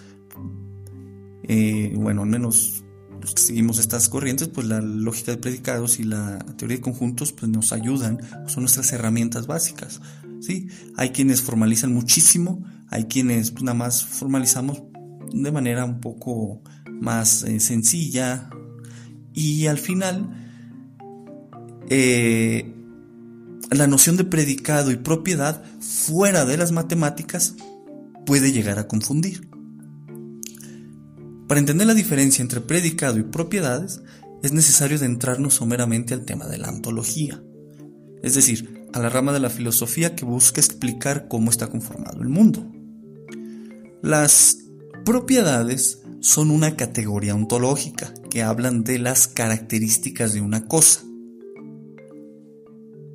eh, 1.44 1.94
bueno, 1.94 2.22
al 2.22 2.28
menos 2.30 2.79
seguimos 3.26 3.78
estas 3.78 4.08
corrientes, 4.08 4.48
pues 4.48 4.66
la 4.66 4.80
lógica 4.80 5.32
de 5.32 5.38
predicados 5.38 6.00
y 6.00 6.04
la 6.04 6.38
teoría 6.56 6.78
de 6.78 6.82
conjuntos 6.82 7.32
pues 7.32 7.50
nos 7.50 7.72
ayudan, 7.72 8.20
son 8.46 8.62
nuestras 8.64 8.92
herramientas 8.92 9.46
básicas. 9.46 10.00
¿sí? 10.40 10.68
Hay 10.96 11.10
quienes 11.10 11.42
formalizan 11.42 11.92
muchísimo, 11.92 12.64
hay 12.88 13.04
quienes 13.04 13.50
pues, 13.50 13.62
nada 13.62 13.76
más 13.76 14.04
formalizamos 14.04 14.82
de 15.32 15.52
manera 15.52 15.84
un 15.84 16.00
poco 16.00 16.62
más 17.00 17.44
eh, 17.44 17.60
sencilla 17.60 18.50
y 19.32 19.66
al 19.66 19.78
final 19.78 20.28
eh, 21.88 22.74
la 23.70 23.86
noción 23.86 24.16
de 24.16 24.24
predicado 24.24 24.90
y 24.90 24.96
propiedad 24.96 25.62
fuera 25.80 26.44
de 26.44 26.56
las 26.56 26.72
matemáticas 26.72 27.54
puede 28.26 28.52
llegar 28.52 28.78
a 28.78 28.88
confundir. 28.88 29.49
Para 31.50 31.58
entender 31.58 31.88
la 31.88 31.94
diferencia 31.94 32.42
entre 32.42 32.60
predicado 32.60 33.18
y 33.18 33.24
propiedades, 33.24 34.02
es 34.40 34.52
necesario 34.52 34.98
adentrarnos 34.98 35.54
someramente 35.54 36.14
al 36.14 36.24
tema 36.24 36.46
de 36.46 36.58
la 36.58 36.68
ontología, 36.68 37.42
es 38.22 38.36
decir, 38.36 38.86
a 38.92 39.00
la 39.00 39.08
rama 39.08 39.32
de 39.32 39.40
la 39.40 39.50
filosofía 39.50 40.14
que 40.14 40.24
busca 40.24 40.60
explicar 40.60 41.26
cómo 41.26 41.50
está 41.50 41.66
conformado 41.66 42.22
el 42.22 42.28
mundo. 42.28 42.70
Las 44.00 44.58
propiedades 45.04 46.02
son 46.20 46.52
una 46.52 46.76
categoría 46.76 47.34
ontológica 47.34 48.14
que 48.30 48.44
hablan 48.44 48.84
de 48.84 49.00
las 49.00 49.26
características 49.26 50.32
de 50.32 50.42
una 50.42 50.68
cosa. 50.68 51.02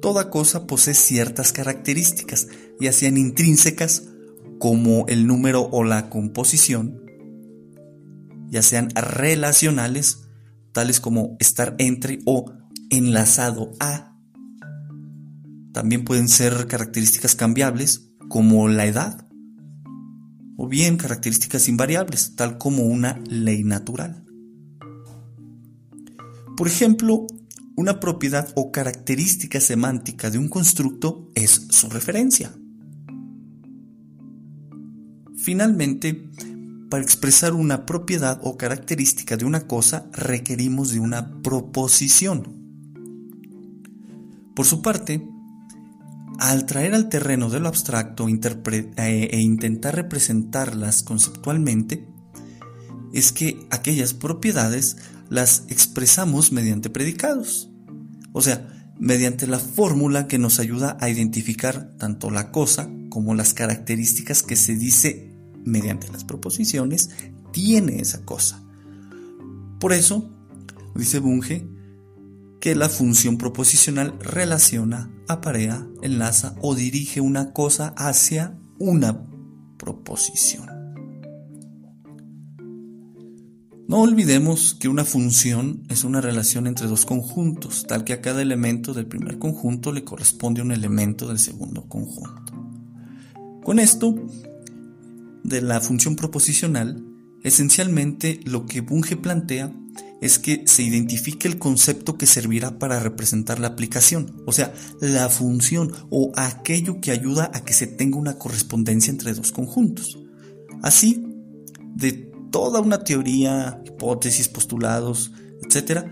Toda 0.01 0.29
cosa 0.29 0.67
posee 0.67 0.93
ciertas 0.93 1.53
características, 1.53 2.49
ya 2.81 2.91
sean 2.91 3.15
intrínsecas 3.15 4.09
como 4.59 5.05
el 5.07 5.25
número 5.25 5.69
o 5.71 5.85
la 5.85 6.09
composición, 6.09 7.04
ya 8.49 8.61
sean 8.61 8.89
relacionales, 8.95 10.27
tales 10.71 10.99
como 10.99 11.35
estar 11.39 11.75
entre 11.79 12.19
o 12.25 12.51
enlazado 12.89 13.71
a. 13.79 14.17
También 15.73 16.05
pueden 16.05 16.29
ser 16.29 16.67
características 16.67 17.35
cambiables, 17.35 18.11
como 18.29 18.67
la 18.67 18.85
edad, 18.85 19.27
o 20.57 20.67
bien 20.67 20.97
características 20.97 21.67
invariables, 21.67 22.35
tal 22.35 22.57
como 22.57 22.83
una 22.83 23.19
ley 23.27 23.63
natural. 23.63 24.23
Por 26.55 26.67
ejemplo, 26.67 27.27
una 27.75 27.99
propiedad 27.99 28.47
o 28.55 28.71
característica 28.71 29.59
semántica 29.59 30.29
de 30.29 30.37
un 30.37 30.47
constructo 30.47 31.29
es 31.35 31.67
su 31.69 31.89
referencia. 31.89 32.53
Finalmente, 35.35 36.29
para 36.95 37.03
expresar 37.03 37.53
una 37.53 37.85
propiedad 37.85 38.39
o 38.41 38.55
característica 38.55 39.35
de 39.35 39.43
una 39.43 39.67
cosa 39.67 40.05
requerimos 40.13 40.93
de 40.93 41.01
una 41.01 41.41
proposición. 41.41 42.55
Por 44.55 44.65
su 44.65 44.81
parte, 44.81 45.27
al 46.39 46.65
traer 46.65 46.95
al 46.95 47.09
terreno 47.09 47.49
de 47.49 47.59
lo 47.59 47.67
abstracto 47.67 48.29
eh, 48.29 49.29
e 49.29 49.41
intentar 49.41 49.93
representarlas 49.93 51.03
conceptualmente, 51.03 52.07
es 53.11 53.33
que 53.33 53.67
aquellas 53.71 54.13
propiedades 54.13 54.95
las 55.27 55.65
expresamos 55.67 56.53
mediante 56.53 56.89
predicados. 56.89 57.69
O 58.31 58.41
sea, 58.41 58.93
mediante 58.97 59.47
la 59.47 59.59
fórmula 59.59 60.27
que 60.29 60.39
nos 60.39 60.59
ayuda 60.59 60.95
a 61.01 61.09
identificar 61.09 61.91
tanto 61.97 62.31
la 62.31 62.51
cosa 62.51 62.89
como 63.09 63.35
las 63.35 63.53
características 63.53 64.43
que 64.43 64.55
se 64.55 64.75
dice 64.75 65.34
mediante 65.65 66.12
las 66.12 66.24
proposiciones 66.24 67.10
tiene 67.51 68.00
esa 68.00 68.24
cosa. 68.24 68.63
Por 69.79 69.91
eso, 69.91 70.31
dice 70.95 71.19
Bunge, 71.19 71.67
que 72.62 72.75
la 72.75 72.89
función 72.89 73.38
proposicional 73.38 74.17
relaciona, 74.19 75.12
aparea, 75.27 75.88
enlaza 76.01 76.55
o 76.62 76.75
dirige 76.75 77.22
una 77.22 77.51
cosa 77.53 77.93
hacia 77.98 78.57
una 78.79 79.25
proposición. 79.77 80.75
No 83.87 84.01
olvidemos 84.01 84.74
que 84.74 84.87
una 84.87 85.05
función 85.05 85.83
es 85.89 86.03
una 86.03 86.20
relación 86.20 86.66
entre 86.66 86.87
dos 86.87 87.05
conjuntos, 87.05 87.85
tal 87.87 88.03
que 88.03 88.13
a 88.13 88.22
cada 88.22 88.42
elemento 88.42 88.96
del 88.96 89.05
primer 89.05 89.37
conjunto 89.37 89.92
le 89.92 90.03
corresponde 90.03 90.63
un 90.63 90.72
elemento 90.72 91.27
del 91.27 91.37
segundo 91.37 91.87
conjunto. 91.87 92.51
Con 93.63 93.77
esto, 93.77 94.16
de 95.46 95.62
la 95.62 95.79
función 95.79 96.16
proposicional, 96.16 97.05
esencialmente 97.44 98.40
lo 98.46 98.66
que 98.66 98.81
Bunge 98.81 99.16
plantea 99.16 99.74
es 100.22 100.40
que 100.40 100.64
se 100.66 100.81
identifique 100.81 101.48
el 101.48 101.60
concepto 101.60 102.18
que 102.18 102.25
servirá 102.25 102.79
para 102.79 103.00
representar 103.00 103.60
la 103.60 103.68
aplicación, 103.68 104.42
o 104.48 104.51
sea, 104.51 104.74
la 105.00 105.29
función 105.29 105.92
o 106.10 106.31
aquello 106.36 107.00
que 107.00 107.12
ayuda 107.12 107.51
a 107.53 107.64
que 107.64 107.74
se 107.74 107.86
tenga 107.86 108.18
una 108.18 108.40
correspondencia 108.40 109.12
entre 109.12 109.34
dos 109.34 109.51
conjuntos. 109.51 110.18
Así, 110.81 111.24
de 111.96 112.31
toda 112.51 112.81
una 112.81 113.03
teoría, 113.03 113.81
hipótesis, 113.86 114.48
postulados, 114.48 115.31
etc., 115.62 116.08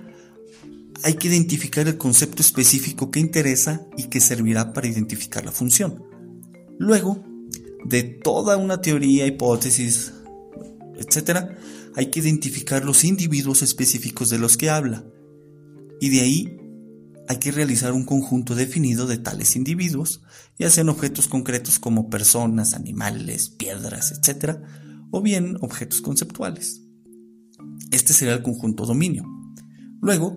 hay 1.02 1.16
que 1.16 1.28
identificar 1.28 1.88
el 1.88 1.98
concepto 1.98 2.42
específico 2.42 3.10
que 3.10 3.20
interesa 3.20 3.86
y 3.98 4.04
que 4.04 4.22
servirá 4.22 4.74
para 4.74 4.88
identificar 4.88 5.44
la 5.44 5.52
función. 5.52 6.04
Luego, 6.78 7.33
de 7.86 8.04
toda 8.04 8.58
una 8.58 8.82
teoría, 8.82 9.26
hipótesis, 9.26 10.14
etc., 10.98 11.50
hay 11.96 12.08
que 12.08 12.22
identificar 12.22 12.84
los 12.84 13.04
individuos 13.04 13.62
específicos 13.62 14.30
de 14.30 14.40
los 14.40 14.58
que 14.58 14.70
habla. 14.70 15.06
Y 16.02 16.10
de 16.10 16.22
ahí 16.22 16.58
hay 17.28 17.38
que 17.38 17.52
realizar 17.52 17.94
un 17.94 18.04
conjunto 18.04 18.56
definido 18.56 19.08
de 19.08 19.18
tales 19.18 19.56
individuos, 19.56 20.22
ya 20.58 20.70
sean 20.70 20.90
objetos 20.90 21.28
concretos 21.28 21.80
como 21.80 22.10
personas, 22.10 22.74
animales, 22.74 23.50
piedras, 23.50 24.12
etc., 24.12 24.58
o 25.12 25.22
bien 25.22 25.58
objetos 25.62 26.02
conceptuales. 26.02 26.82
Este 27.92 28.14
será 28.14 28.34
el 28.34 28.42
conjunto 28.42 28.86
dominio. 28.86 29.26
Luego, 30.02 30.36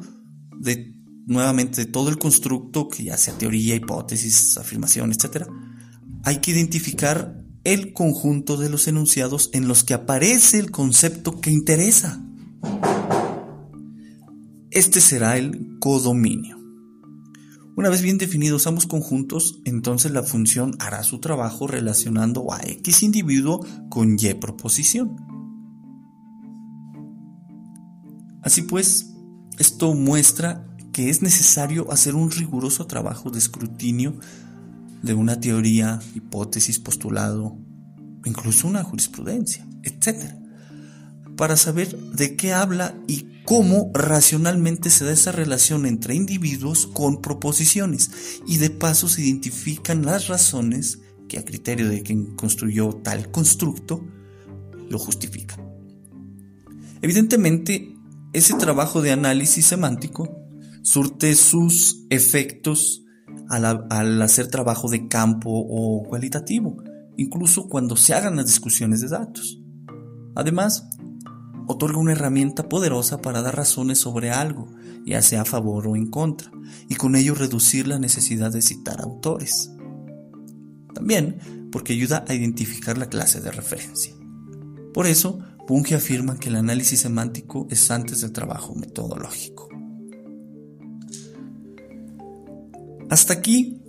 de 0.61 0.95
nuevamente 1.27 1.85
de 1.85 1.91
todo 1.91 2.09
el 2.09 2.19
constructo, 2.19 2.89
que 2.89 3.05
ya 3.05 3.17
sea 3.17 3.37
teoría, 3.37 3.75
hipótesis, 3.75 4.57
afirmación, 4.59 5.13
etc., 5.13 5.49
hay 6.25 6.39
que 6.39 6.51
identificar 6.51 7.43
el 7.65 7.93
conjunto 7.93 8.57
de 8.57 8.71
los 8.71 8.87
enunciados 8.89 9.51
en 9.53 9.69
los 9.69 9.85
que 9.85 9.95
aparece 9.95 10.59
el 10.59 10.71
concepto 10.71 11.41
que 11.41 11.51
interesa. 11.51 12.23
Este 14.71 15.01
será 15.01 15.37
el 15.37 15.79
codominio. 15.81 16.57
Una 17.77 17.91
vez 17.91 18.03
bien 18.03 18.19
definidos 18.19 18.67
ambos 18.67 18.87
conjuntos, 18.87 19.61
entonces 19.65 20.11
la 20.13 20.23
función 20.23 20.77
hará 20.79 21.03
su 21.03 21.19
trabajo 21.19 21.67
relacionando 21.67 22.53
a 22.53 22.61
X 22.63 23.03
individuo 23.03 23.67
con 23.91 24.17
Y 24.19 24.35
proposición. 24.35 25.17
Así 28.43 28.63
pues, 28.63 29.13
esto 29.59 29.93
muestra 29.95 30.67
que 30.93 31.11
es 31.11 31.21
necesario 31.21 31.91
hacer 31.93 32.15
un 32.15 32.31
riguroso 32.31 32.87
trabajo 32.87 33.31
de 33.31 33.39
escrutinio 33.39 34.15
de 35.07 35.15
una 35.15 35.41
teoría, 35.41 36.01
hipótesis, 36.15 36.79
postulado, 36.79 37.57
incluso 38.25 38.69
una 38.69 38.83
jurisprudencia, 38.83 39.67
etc., 39.83 40.35
para 41.37 41.57
saber 41.57 41.97
de 41.97 42.37
qué 42.37 42.53
habla 42.53 42.95
y 43.07 43.43
cómo 43.45 43.91
racionalmente 43.95 44.91
se 44.91 45.05
da 45.05 45.13
esa 45.13 45.33
relación 45.33 45.87
entre 45.87 46.15
individuos 46.15 46.87
con 46.87 47.23
proposiciones 47.23 48.11
y 48.47 48.59
de 48.59 48.71
paso 48.71 49.09
se 49.09 49.23
identifican 49.23 50.05
las 50.05 50.29
razones 50.29 50.99
que 51.29 51.39
a 51.39 51.45
criterio 51.45 51.89
de 51.89 52.03
quien 52.03 52.35
construyó 52.37 52.93
tal 52.93 53.31
constructo 53.31 54.05
lo 54.89 54.99
justifican. 54.99 55.61
Evidentemente, 57.03 57.95
ese 58.33 58.55
trabajo 58.55 59.03
de 59.03 59.13
análisis 59.13 59.67
semántico 59.67 60.37
surte 60.83 61.35
sus 61.35 62.05
efectos 62.11 63.06
al, 63.49 64.23
hacer 64.23 64.49
trabajo 64.49 64.89
de 64.89 65.09
campo 65.09 65.51
o 65.51 66.03
cualitativo, 66.05 66.83
incluso 67.17 67.69
cuando 67.69 67.97
se 67.97 68.15
hagan 68.15 68.37
las 68.37 68.47
discusiones 68.47 69.01
de 69.01 69.09
datos. 69.09 69.61
Además, 70.35 70.89
otorga 71.67 71.99
una 71.99 72.13
herramienta 72.13 72.69
poderosa 72.69 73.21
para 73.21 73.43
dar 73.43 73.57
razones 73.57 73.99
sobre 73.99 74.31
algo, 74.31 74.69
ya 75.05 75.23
sea 75.23 75.43
a 75.43 75.47
favor 75.47 75.89
o 75.89 75.97
en 75.97 76.11
contra, 76.11 76.51
y 76.89 76.95
con 76.95 77.17
ello 77.17 77.35
reducir 77.35 77.87
la 77.87 77.99
necesidad 77.99 78.53
de 78.53 78.63
citar 78.63 79.01
autores. 79.01 79.71
También 80.95 81.69
porque 81.71 81.93
ayuda 81.93 82.25
a 82.27 82.35
identificar 82.35 82.97
la 82.97 83.09
clase 83.09 83.41
de 83.41 83.51
referencia. 83.51 84.15
Por 84.95 85.07
eso, 85.07 85.39
Bunge 85.69 85.95
afirma 85.95 86.39
que 86.39 86.49
el 86.49 86.57
análisis 86.57 87.01
semántico 87.01 87.67
es 87.71 87.91
antes 87.91 88.21
del 88.21 88.33
trabajo 88.33 88.75
metodológico. 88.75 89.69
Hasta 93.09 93.35
aquí 93.35 93.83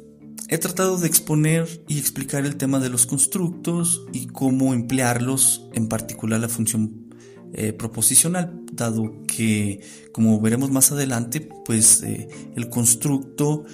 he 0.49 0.57
tratado 0.57 0.97
de 0.97 1.07
exponer 1.07 1.83
y 1.87 1.99
explicar 1.99 2.45
el 2.45 2.55
tema 2.55 2.79
de 2.79 2.89
los 2.89 3.05
constructos 3.05 4.05
y 4.13 4.27
cómo 4.27 4.73
emplearlos, 4.73 5.67
en 5.73 5.87
particular 5.87 6.39
la 6.39 6.49
función 6.49 7.07
eh, 7.53 7.73
proposicional, 7.73 8.61
dado 8.73 9.23
que, 9.25 9.81
como 10.11 10.39
veremos 10.39 10.69
más 10.69 10.91
adelante, 10.91 11.49
pues 11.65 12.03
eh, 12.03 12.27
el 12.55 12.69
constructo 12.69 13.65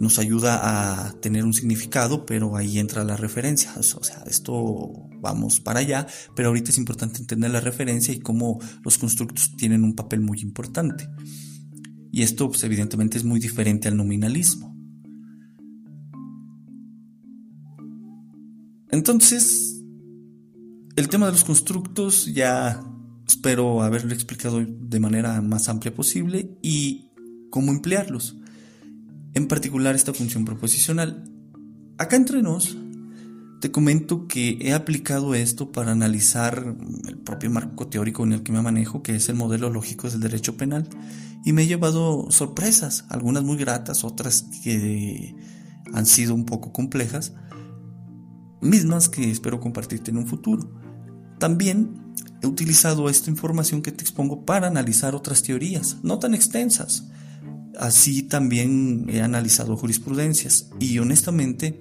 nos 0.00 0.18
ayuda 0.18 1.06
a 1.06 1.12
tener 1.20 1.44
un 1.44 1.54
significado, 1.54 2.26
pero 2.26 2.56
ahí 2.56 2.80
entra 2.80 3.04
la 3.04 3.16
referencia. 3.16 3.72
O 3.76 4.02
sea, 4.02 4.24
esto 4.26 5.08
vamos 5.20 5.60
para 5.60 5.78
allá, 5.78 6.08
pero 6.34 6.48
ahorita 6.48 6.70
es 6.70 6.78
importante 6.78 7.20
entender 7.20 7.52
la 7.52 7.60
referencia 7.60 8.12
y 8.12 8.18
cómo 8.18 8.58
los 8.82 8.98
constructos 8.98 9.54
tienen 9.56 9.84
un 9.84 9.94
papel 9.94 10.20
muy 10.20 10.40
importante. 10.40 11.08
Y 12.10 12.22
esto, 12.22 12.48
pues, 12.48 12.64
evidentemente, 12.64 13.16
es 13.16 13.24
muy 13.24 13.38
diferente 13.38 13.88
al 13.88 13.96
nominalismo. 13.96 14.71
Entonces, 18.92 19.82
el 20.96 21.08
tema 21.08 21.26
de 21.26 21.32
los 21.32 21.44
constructos 21.44 22.26
ya 22.26 22.84
espero 23.26 23.82
haberlo 23.82 24.12
explicado 24.12 24.62
de 24.64 25.00
manera 25.00 25.40
más 25.40 25.70
amplia 25.70 25.94
posible 25.94 26.58
y 26.60 27.10
cómo 27.50 27.72
emplearlos. 27.72 28.36
En 29.32 29.48
particular 29.48 29.94
esta 29.94 30.12
función 30.12 30.44
proposicional. 30.44 31.24
Acá 31.96 32.16
entre 32.16 32.42
nos, 32.42 32.76
te 33.62 33.70
comento 33.70 34.28
que 34.28 34.58
he 34.60 34.74
aplicado 34.74 35.34
esto 35.34 35.72
para 35.72 35.92
analizar 35.92 36.76
el 37.08 37.16
propio 37.16 37.50
marco 37.50 37.86
teórico 37.86 38.24
en 38.24 38.34
el 38.34 38.42
que 38.42 38.52
me 38.52 38.60
manejo, 38.60 39.02
que 39.02 39.16
es 39.16 39.28
el 39.30 39.36
modelo 39.36 39.70
lógico 39.70 40.10
del 40.10 40.20
derecho 40.20 40.58
penal, 40.58 40.86
y 41.46 41.54
me 41.54 41.62
he 41.62 41.66
llevado 41.66 42.30
sorpresas, 42.30 43.06
algunas 43.08 43.42
muy 43.42 43.56
gratas, 43.56 44.04
otras 44.04 44.44
que 44.62 45.34
han 45.94 46.04
sido 46.04 46.34
un 46.34 46.44
poco 46.44 46.72
complejas, 46.72 47.32
mismas 48.62 49.08
que 49.08 49.30
espero 49.30 49.60
compartirte 49.60 50.10
en 50.10 50.16
un 50.16 50.26
futuro. 50.26 50.70
También 51.38 52.14
he 52.40 52.46
utilizado 52.46 53.08
esta 53.08 53.30
información 53.30 53.82
que 53.82 53.92
te 53.92 54.02
expongo 54.02 54.44
para 54.44 54.68
analizar 54.68 55.14
otras 55.14 55.42
teorías, 55.42 55.98
no 56.02 56.18
tan 56.18 56.34
extensas. 56.34 57.08
Así 57.78 58.22
también 58.22 59.06
he 59.08 59.22
analizado 59.22 59.76
jurisprudencias 59.76 60.70
y 60.78 60.98
honestamente 60.98 61.80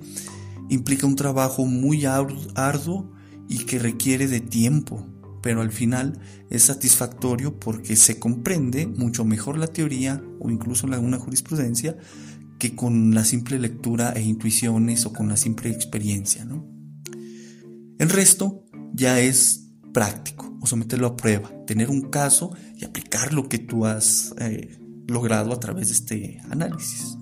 implica 0.69 1.05
un 1.05 1.15
trabajo 1.15 1.65
muy 1.65 2.05
arduo 2.05 3.11
y 3.49 3.65
que 3.65 3.77
requiere 3.77 4.27
de 4.27 4.39
tiempo, 4.39 5.05
pero 5.43 5.61
al 5.61 5.71
final 5.71 6.19
es 6.49 6.63
satisfactorio 6.63 7.59
porque 7.59 7.95
se 7.95 8.19
comprende 8.19 8.87
mucho 8.87 9.25
mejor 9.25 9.57
la 9.57 9.67
teoría 9.67 10.23
o 10.39 10.49
incluso 10.49 10.87
la, 10.87 10.99
una 10.99 11.19
jurisprudencia 11.19 11.97
que 12.57 12.75
con 12.75 13.13
la 13.13 13.25
simple 13.25 13.59
lectura 13.59 14.13
e 14.13 14.21
intuiciones 14.21 15.05
o 15.05 15.11
con 15.11 15.27
la 15.27 15.35
simple 15.35 15.69
experiencia. 15.71 16.45
¿no? 16.45 16.70
El 18.01 18.09
resto 18.09 18.63
ya 18.95 19.19
es 19.19 19.67
práctico 19.93 20.57
o 20.59 20.65
someterlo 20.65 21.05
a 21.05 21.15
prueba, 21.15 21.51
tener 21.67 21.91
un 21.91 22.09
caso 22.09 22.49
y 22.75 22.83
aplicar 22.83 23.31
lo 23.31 23.47
que 23.47 23.59
tú 23.59 23.85
has 23.85 24.33
eh, 24.39 24.79
logrado 25.07 25.53
a 25.53 25.59
través 25.59 25.89
de 25.89 25.93
este 25.93 26.41
análisis. 26.49 27.15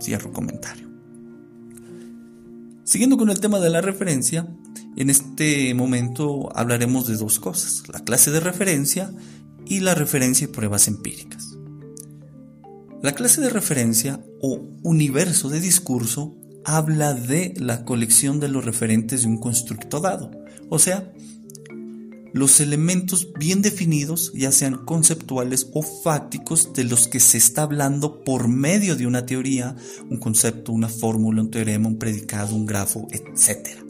Cierro 0.00 0.32
comentario. 0.32 0.88
Siguiendo 2.84 3.18
con 3.18 3.28
el 3.28 3.38
tema 3.38 3.60
de 3.60 3.68
la 3.68 3.82
referencia, 3.82 4.48
en 4.96 5.10
este 5.10 5.74
momento 5.74 6.48
hablaremos 6.56 7.06
de 7.06 7.18
dos 7.18 7.38
cosas, 7.38 7.82
la 7.92 8.00
clase 8.00 8.30
de 8.30 8.40
referencia 8.40 9.12
y 9.66 9.80
la 9.80 9.94
referencia 9.94 10.46
y 10.46 10.48
pruebas 10.48 10.88
empíricas. 10.88 11.58
La 13.02 13.12
clase 13.12 13.42
de 13.42 13.50
referencia 13.50 14.24
o 14.40 14.70
universo 14.82 15.50
de 15.50 15.60
discurso 15.60 16.39
habla 16.64 17.14
de 17.14 17.54
la 17.56 17.84
colección 17.84 18.40
de 18.40 18.48
los 18.48 18.64
referentes 18.64 19.22
de 19.22 19.28
un 19.28 19.38
constructo 19.38 20.00
dado, 20.00 20.30
o 20.68 20.78
sea, 20.78 21.12
los 22.32 22.60
elementos 22.60 23.32
bien 23.38 23.60
definidos, 23.60 24.32
ya 24.34 24.52
sean 24.52 24.84
conceptuales 24.84 25.68
o 25.74 25.82
fácticos, 25.82 26.72
de 26.72 26.84
los 26.84 27.08
que 27.08 27.18
se 27.18 27.38
está 27.38 27.62
hablando 27.62 28.22
por 28.22 28.46
medio 28.48 28.94
de 28.94 29.06
una 29.06 29.26
teoría, 29.26 29.74
un 30.08 30.18
concepto, 30.18 30.72
una 30.72 30.88
fórmula, 30.88 31.42
un 31.42 31.50
teorema, 31.50 31.88
un 31.88 31.98
predicado, 31.98 32.54
un 32.54 32.66
grafo, 32.66 33.08
etc. 33.10 33.80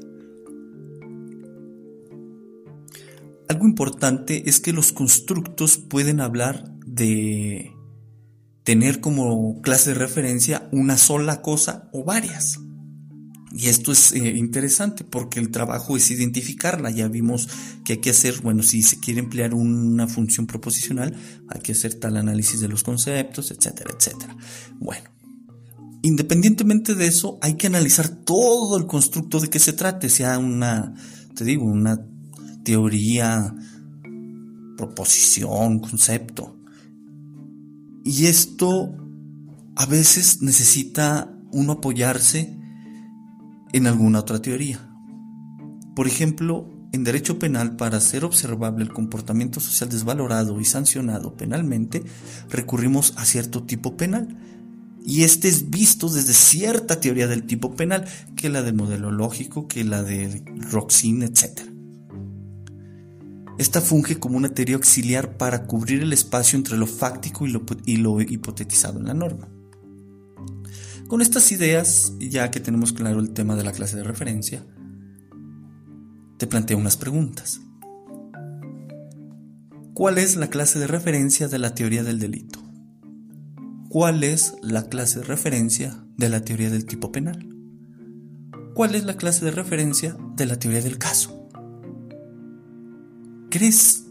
Algo 3.48 3.66
importante 3.66 4.48
es 4.48 4.60
que 4.60 4.72
los 4.72 4.92
constructos 4.92 5.76
pueden 5.76 6.20
hablar 6.20 6.72
de 6.86 7.72
tener 8.64 9.00
como 9.00 9.60
clase 9.62 9.90
de 9.90 9.98
referencia 9.98 10.68
una 10.72 10.98
sola 10.98 11.42
cosa 11.42 11.88
o 11.92 12.04
varias. 12.04 12.58
Y 13.52 13.68
esto 13.68 13.90
es 13.90 14.12
eh, 14.12 14.36
interesante 14.36 15.02
porque 15.02 15.40
el 15.40 15.50
trabajo 15.50 15.96
es 15.96 16.10
identificarla. 16.10 16.90
Ya 16.90 17.08
vimos 17.08 17.48
que 17.84 17.94
hay 17.94 17.98
que 17.98 18.10
hacer, 18.10 18.40
bueno, 18.42 18.62
si 18.62 18.82
se 18.82 19.00
quiere 19.00 19.20
emplear 19.20 19.54
una 19.54 20.06
función 20.06 20.46
proposicional, 20.46 21.16
hay 21.48 21.60
que 21.60 21.72
hacer 21.72 21.94
tal 21.94 22.16
análisis 22.16 22.60
de 22.60 22.68
los 22.68 22.84
conceptos, 22.84 23.50
etcétera, 23.50 23.90
etcétera. 23.96 24.36
Bueno, 24.78 25.10
independientemente 26.02 26.94
de 26.94 27.06
eso, 27.06 27.38
hay 27.42 27.54
que 27.54 27.66
analizar 27.66 28.08
todo 28.08 28.78
el 28.78 28.86
constructo 28.86 29.40
de 29.40 29.50
que 29.50 29.58
se 29.58 29.72
trate, 29.72 30.08
sea 30.08 30.38
una, 30.38 30.94
te 31.34 31.44
digo, 31.44 31.64
una 31.64 32.06
teoría, 32.62 33.52
proposición, 34.76 35.80
concepto. 35.80 36.59
Y 38.12 38.26
esto 38.26 38.92
a 39.76 39.86
veces 39.86 40.42
necesita 40.42 41.32
uno 41.52 41.74
apoyarse 41.74 42.58
en 43.72 43.86
alguna 43.86 44.18
otra 44.18 44.42
teoría. 44.42 44.80
Por 45.94 46.08
ejemplo, 46.08 46.68
en 46.90 47.04
derecho 47.04 47.38
penal, 47.38 47.76
para 47.76 47.98
hacer 47.98 48.24
observable 48.24 48.82
el 48.82 48.92
comportamiento 48.92 49.60
social 49.60 49.90
desvalorado 49.90 50.60
y 50.60 50.64
sancionado 50.64 51.36
penalmente, 51.36 52.02
recurrimos 52.48 53.14
a 53.16 53.24
cierto 53.24 53.62
tipo 53.62 53.96
penal. 53.96 54.36
Y 55.06 55.22
este 55.22 55.46
es 55.46 55.70
visto 55.70 56.08
desde 56.08 56.32
cierta 56.32 56.98
teoría 56.98 57.28
del 57.28 57.44
tipo 57.44 57.76
penal, 57.76 58.06
que 58.34 58.48
la 58.48 58.62
del 58.62 58.74
modelo 58.74 59.12
lógico, 59.12 59.68
que 59.68 59.84
la 59.84 60.02
de 60.02 60.42
Roxin, 60.72 61.22
etc. 61.22 61.69
Esta 63.60 63.82
funge 63.82 64.18
como 64.18 64.38
una 64.38 64.48
teoría 64.48 64.76
auxiliar 64.76 65.36
para 65.36 65.66
cubrir 65.66 66.00
el 66.00 66.14
espacio 66.14 66.56
entre 66.56 66.78
lo 66.78 66.86
fáctico 66.86 67.46
y 67.46 67.98
lo, 67.98 68.22
hipotetizado 68.22 68.98
en 68.98 69.04
la 69.04 69.12
norma. 69.12 69.50
Con 71.08 71.20
estas 71.20 71.52
ideas, 71.52 72.14
ya 72.18 72.50
que 72.50 72.60
tenemos 72.60 72.94
claro 72.94 73.20
el 73.20 73.34
tema 73.34 73.56
de 73.56 73.64
la 73.64 73.72
clase 73.72 73.98
de 73.98 74.02
referencia, 74.02 74.64
te 76.38 76.46
planteo 76.46 76.78
unas 76.78 76.96
preguntas. 76.96 77.60
¿Cuál 79.92 80.16
es 80.16 80.36
la 80.36 80.46
clase 80.46 80.78
de 80.78 80.86
referencia 80.86 81.46
de 81.46 81.58
la 81.58 81.74
teoría 81.74 82.02
del 82.02 82.18
delito? 82.18 82.60
¿Cuál 83.90 84.24
es 84.24 84.54
la 84.62 84.88
clase 84.88 85.18
de 85.18 85.26
referencia 85.26 86.02
de 86.16 86.30
la 86.30 86.40
teoría 86.40 86.70
del 86.70 86.86
tipo 86.86 87.12
penal? 87.12 87.46
¿Cuál 88.74 88.94
es 88.94 89.04
la 89.04 89.18
clase 89.18 89.44
de 89.44 89.50
referencia 89.50 90.16
de 90.34 90.46
la 90.46 90.58
teoría 90.58 90.80
del 90.80 90.96
caso? 90.96 91.39
¿Crees 93.50 94.04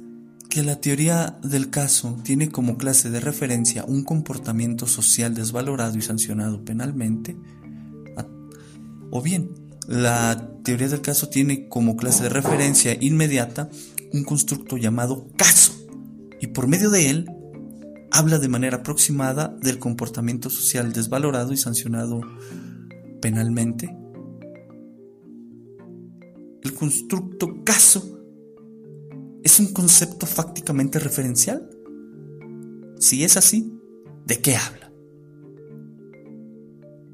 que 0.50 0.64
la 0.64 0.82
teoría 0.82 1.40
del 1.44 1.70
caso 1.70 2.18
tiene 2.24 2.52
como 2.52 2.78
clase 2.78 3.10
de 3.10 3.22
referencia 3.22 3.86
un 3.86 4.04
comportamiento 4.04 4.86
social 4.86 5.34
desvalorado 5.34 5.98
y 5.98 6.02
sancionado 6.02 6.66
penalmente, 6.66 7.38
o 9.12 9.22
bien 9.22 9.52
la 9.88 10.52
teoría 10.64 10.90
del 10.90 11.00
caso 11.00 11.30
tiene 11.30 11.70
como 11.70 11.96
clase 11.96 12.24
de 12.24 12.30
referencia 12.30 12.98
inmediata 13.00 13.70
un 14.12 14.26
constructo 14.26 14.76
llamado 14.76 15.30
caso, 15.38 15.74
y 16.42 16.48
por 16.48 16.68
medio 16.68 16.90
de 16.90 17.10
él 17.10 17.32
habla 18.12 18.40
de 18.40 18.50
manera 18.50 18.78
aproximada 18.78 19.56
del 19.62 19.80
comportamiento 19.80 20.50
social 20.50 20.92
desvalorado 20.92 21.54
y 21.54 21.58
sancionado 21.58 22.20
penalmente. 23.22 23.96
El 26.62 26.74
constructo 26.74 27.64
caso 27.64 28.19
¿Es 29.44 29.60
un 29.60 29.74
concepto 29.74 30.26
fácticamente 30.26 31.00
referencial? 31.00 31.70
Si 33.00 33.24
es 33.24 33.38
así, 33.38 33.74
¿de 34.26 34.42
qué 34.42 34.56
habla? 34.56 34.92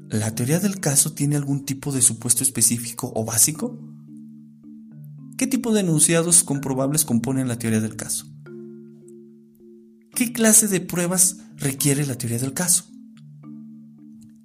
¿La 0.08 0.34
teoría 0.34 0.60
del 0.60 0.80
caso 0.80 1.12
tiene 1.12 1.36
algún 1.36 1.64
tipo 1.64 1.92
de 1.92 2.02
supuesto 2.02 2.42
específico 2.42 3.12
o 3.14 3.24
básico? 3.24 3.78
¿Qué 5.36 5.46
tipo 5.46 5.72
de 5.72 5.80
enunciados 5.80 6.44
comprobables 6.44 7.04
componen 7.04 7.48
la 7.48 7.58
teoría 7.58 7.80
del 7.80 7.96
caso? 7.96 8.26
¿Qué 10.14 10.32
clase 10.32 10.66
de 10.68 10.80
pruebas 10.80 11.38
requiere 11.56 12.06
la 12.06 12.16
teoría 12.16 12.38
del 12.38 12.54
caso? 12.54 12.84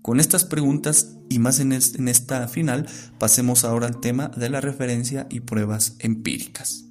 Con 0.01 0.19
estas 0.19 0.45
preguntas 0.45 1.15
y 1.29 1.39
más 1.39 1.59
en, 1.59 1.71
esta 1.71 2.47
final, 2.47 2.87
pasemos 3.19 3.63
ahora 3.63 3.87
al 3.87 4.01
tema 4.01 4.29
de 4.29 4.49
la 4.49 4.59
referencia 4.59 5.27
y 5.29 5.41
pruebas 5.41 5.95
empíricas. 5.99 6.90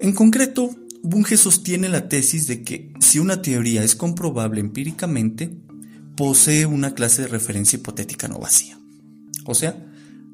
En 0.00 0.12
concreto, 0.12 0.74
Bunge 1.02 1.36
sostiene 1.36 1.90
la 1.90 2.08
tesis 2.08 2.46
de 2.46 2.62
que 2.62 2.90
si 3.00 3.18
una 3.18 3.42
teoría 3.42 3.84
es 3.84 3.94
comprobable 3.94 4.60
empíricamente, 4.60 5.54
posee 6.16 6.64
una 6.64 6.94
clase 6.94 7.22
de 7.22 7.28
referencia 7.28 7.76
hipotética 7.78 8.26
no 8.26 8.38
vacía. 8.38 8.78
O 9.44 9.54
sea, 9.54 9.76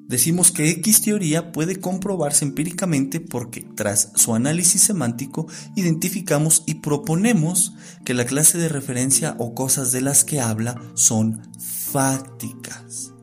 decimos 0.07 0.53
que 0.53 0.71
X 0.71 1.03
teoría 1.03 1.51
puede 1.51 1.81
comprobarse 1.81 2.45
empíricamente 2.45 3.19
porque 3.19 3.67
tras 3.75 4.13
su 4.15 4.37
análisis 4.37 4.83
semántico 4.83 5.49
identificamos 5.75 6.63
y 6.67 6.75
proponemos 6.75 7.75
que 8.05 8.15
la 8.15 8.25
clase 8.25 8.59
de 8.59 8.69
referencia 8.69 9.35
o 9.39 9.53
cosas 9.53 9.91
de 9.91 10.01
las 10.01 10.25
que 10.25 10.41
habla 10.41 10.81
son 10.95 11.43
fácticas. 11.59 13.16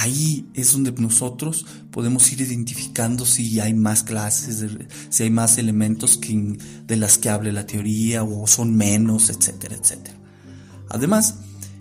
Ahí 0.00 0.48
es 0.54 0.70
donde 0.70 0.92
nosotros 0.92 1.66
podemos 1.90 2.30
ir 2.32 2.40
identificando 2.40 3.26
si 3.26 3.58
hay 3.58 3.74
más 3.74 4.04
clases, 4.04 4.64
si 5.10 5.22
hay 5.24 5.30
más 5.30 5.58
elementos 5.58 6.20
de 6.20 6.96
las 6.96 7.18
que 7.18 7.30
hable 7.30 7.50
la 7.50 7.66
teoría 7.66 8.22
o 8.22 8.46
son 8.46 8.76
menos, 8.76 9.28
etcétera, 9.28 9.74
etcétera. 9.74 10.16
Además, 10.88 11.38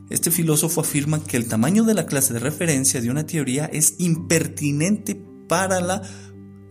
este 0.10 0.32
filósofo 0.32 0.82
afirma 0.82 1.24
que 1.24 1.38
el 1.38 1.48
tamaño 1.48 1.84
de 1.84 1.94
la 1.94 2.08
clase 2.08 2.34
de 2.34 2.40
referencia 2.40 3.02
de 3.02 3.12
una 3.12 3.28
teoría 3.28 3.66
es 3.66 3.94
impertinente 4.00 5.14
para 5.48 5.80
la 5.80 6.02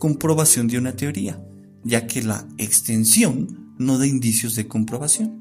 comprobación 0.01 0.67
de 0.67 0.79
una 0.79 0.97
teoría, 0.97 1.41
ya 1.85 2.09
que 2.09 2.25
la 2.25 2.45
extensión 2.59 3.73
no 3.79 3.99
da 3.99 4.09
indicios 4.09 4.57
de 4.57 4.67
comprobación. 4.67 5.39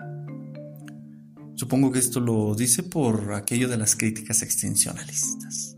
Supongo 1.55 1.91
que 1.91 1.97
esto 1.97 2.19
lo 2.19 2.53
dice 2.53 2.83
por 2.83 3.33
aquello 3.33 3.67
de 3.67 3.77
las 3.77 3.95
críticas 3.95 4.43
extensionalistas. 4.43 5.74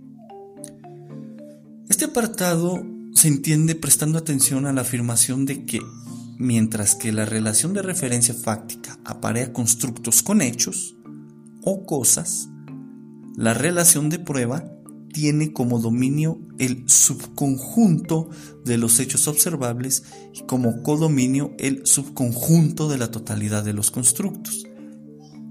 Este 1.97 2.11
apartado 2.11 2.85
se 3.15 3.27
entiende 3.27 3.73
prestando 3.73 4.19
atención 4.19 4.67
a 4.67 4.71
la 4.71 4.81
afirmación 4.81 5.47
de 5.47 5.65
que 5.65 5.81
mientras 6.37 6.93
que 6.93 7.11
la 7.11 7.25
relación 7.25 7.73
de 7.73 7.81
referencia 7.81 8.35
fáctica 8.35 8.99
aparea 9.03 9.51
constructos 9.51 10.21
con 10.21 10.43
hechos, 10.43 10.95
o 11.63 11.87
cosas, 11.87 12.49
la 13.35 13.55
relación 13.55 14.11
de 14.11 14.19
prueba 14.19 14.63
tiene 15.11 15.53
como 15.53 15.79
dominio 15.79 16.39
el 16.59 16.87
subconjunto 16.87 18.29
de 18.63 18.77
los 18.77 18.99
hechos 18.99 19.27
observables 19.27 20.03
y 20.35 20.43
como 20.43 20.83
codominio 20.83 21.55
el 21.57 21.87
subconjunto 21.87 22.89
de 22.89 22.99
la 22.99 23.09
totalidad 23.09 23.63
de 23.63 23.73
los 23.73 23.89
constructos. 23.89 24.67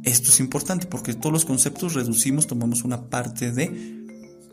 Esto 0.05 0.29
es 0.29 0.39
importante 0.39 0.87
porque 0.87 1.13
todos 1.13 1.33
los 1.33 1.45
conceptos 1.45 1.95
reducimos, 1.95 2.47
tomamos 2.47 2.85
una 2.85 3.11
parte 3.11 3.51
de 3.51 4.06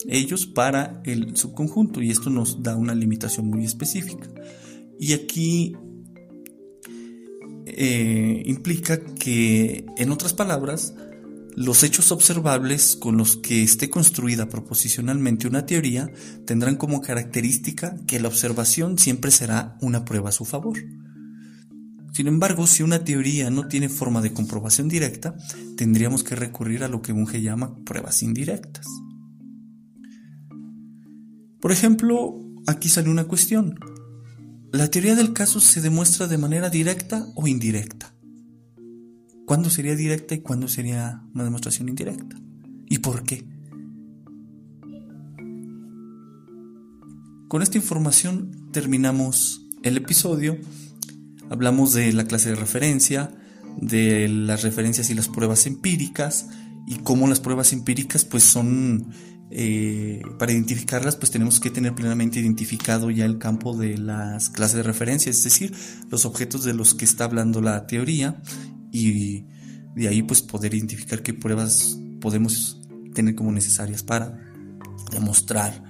ellos 0.08 0.46
para 0.46 1.02
el 1.06 1.36
subconjunto 1.36 2.02
y 2.02 2.12
esto 2.12 2.30
nos 2.30 2.62
da 2.64 2.76
una 2.76 2.96
limitación 2.96 3.48
muy 3.48 3.66
específica. 3.66 4.30
Y 5.00 5.14
aquí 5.14 5.76
eh, 7.66 8.44
implica 8.46 9.00
que, 9.04 9.86
en 9.98 10.12
otras 10.12 10.34
palabras, 10.34 10.94
los 11.56 11.84
hechos 11.84 12.12
observables 12.12 12.96
con 12.96 13.18
los 13.18 13.38
que 13.38 13.64
esté 13.64 13.90
construida 13.90 14.50
proposicionalmente 14.50 15.48
una 15.48 15.66
teoría 15.66 16.10
tendrán 16.46 16.76
como 16.78 17.02
característica 17.02 17.96
que 18.08 18.20
la 18.20 18.28
observación 18.28 18.98
siempre 18.98 19.32
será 19.32 19.78
una 19.82 20.04
prueba 20.04 20.30
a 20.30 20.34
su 20.34 20.46
favor. 20.46 20.78
Sin 22.14 22.28
embargo, 22.28 22.68
si 22.68 22.84
una 22.84 23.04
teoría 23.04 23.50
no 23.50 23.68
tiene 23.68 23.90
forma 23.90 24.22
de 24.22 24.34
comprobación 24.34 24.88
directa, 24.88 25.36
tendríamos 25.78 26.24
que 26.24 26.36
recurrir 26.36 26.84
a 26.84 26.88
lo 26.88 27.02
que 27.02 27.12
Bunge 27.12 27.42
llama 27.42 27.76
pruebas 27.86 28.22
indirectas. 28.22 28.86
Por 31.64 31.72
ejemplo, 31.72 32.42
aquí 32.68 32.90
sale 32.90 33.10
una 33.10 33.24
cuestión. 33.24 33.80
¿La 34.74 34.92
teoría 34.92 35.16
del 35.16 35.32
caso 35.32 35.62
se 35.62 35.80
demuestra 35.80 36.28
de 36.28 36.38
manera 36.38 36.70
directa 36.70 37.26
o 37.36 37.48
indirecta? 37.48 38.14
¿Cuándo 39.46 39.70
sería 39.70 39.96
directa 39.96 40.36
y 40.36 40.42
cuándo 40.42 40.68
sería 40.68 41.24
una 41.34 41.46
demostración 41.46 41.88
indirecta? 41.88 42.36
¿Y 42.90 42.98
por 42.98 43.24
qué? 43.24 43.46
Con 47.48 47.62
esta 47.62 47.78
información 47.78 48.70
terminamos 48.74 49.66
el 49.84 49.96
episodio. 49.96 50.58
Hablamos 51.50 51.94
de 51.94 52.12
la 52.12 52.26
clase 52.26 52.50
de 52.50 52.56
referencia, 52.56 53.32
de 53.80 54.28
las 54.28 54.64
referencias 54.64 55.10
y 55.10 55.14
las 55.14 55.30
pruebas 55.30 55.66
empíricas 55.66 56.50
y 56.86 56.96
cómo 56.96 57.26
las 57.30 57.40
pruebas 57.40 57.72
empíricas 57.72 58.26
pues 58.26 58.44
son 58.44 59.14
eh, 59.52 60.22
para 60.40 60.52
identificarlas 60.52 61.16
pues 61.16 61.32
tenemos 61.32 61.60
que 61.60 61.70
tener 61.70 61.94
plenamente 61.94 62.40
identificado 62.40 63.12
ya 63.12 63.26
el 63.26 63.38
campo 63.38 63.78
de 63.78 63.98
las 63.98 64.50
clases 64.50 64.78
de 64.78 64.84
referencia, 64.84 65.30
es 65.30 65.44
decir, 65.44 65.74
los 66.10 66.26
objetos 66.26 66.64
de 66.64 66.74
los 66.74 66.94
que 66.94 67.06
está 67.06 67.26
hablando 67.26 67.62
la 67.62 67.86
teoría 67.86 68.42
y 68.92 69.46
de 69.96 70.08
ahí 70.08 70.24
pues 70.24 70.42
poder 70.42 70.74
identificar 70.74 71.22
qué 71.22 71.34
pruebas 71.34 72.00
podemos 72.20 72.82
tener 73.14 73.36
como 73.36 73.52
necesarias 73.52 74.02
para 74.04 74.40
demostrar 75.12 75.84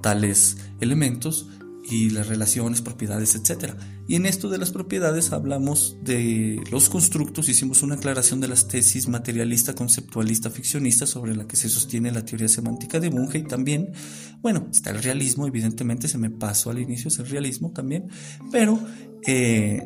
tales 0.00 0.58
elementos 0.80 1.48
y 1.92 2.10
las 2.10 2.26
relaciones, 2.26 2.80
propiedades, 2.80 3.34
etc. 3.34 3.74
Y 4.08 4.16
en 4.16 4.26
esto 4.26 4.48
de 4.48 4.58
las 4.58 4.70
propiedades 4.70 5.32
hablamos 5.32 5.98
de 6.02 6.62
los 6.70 6.88
constructos, 6.88 7.48
hicimos 7.48 7.82
una 7.82 7.96
aclaración 7.96 8.40
de 8.40 8.48
las 8.48 8.66
tesis 8.66 9.08
materialista, 9.08 9.74
conceptualista, 9.74 10.50
ficcionista 10.50 11.06
sobre 11.06 11.36
la 11.36 11.46
que 11.46 11.56
se 11.56 11.68
sostiene 11.68 12.10
la 12.10 12.24
teoría 12.24 12.48
semántica 12.48 12.98
de 12.98 13.10
Bunge 13.10 13.38
y 13.38 13.44
también, 13.44 13.92
bueno, 14.40 14.68
está 14.70 14.90
el 14.90 15.02
realismo, 15.02 15.46
evidentemente 15.46 16.08
se 16.08 16.18
me 16.18 16.30
pasó 16.30 16.70
al 16.70 16.78
inicio, 16.78 17.08
es 17.08 17.18
el 17.18 17.28
realismo 17.28 17.72
también, 17.72 18.08
pero 18.50 18.80
eh, 19.26 19.82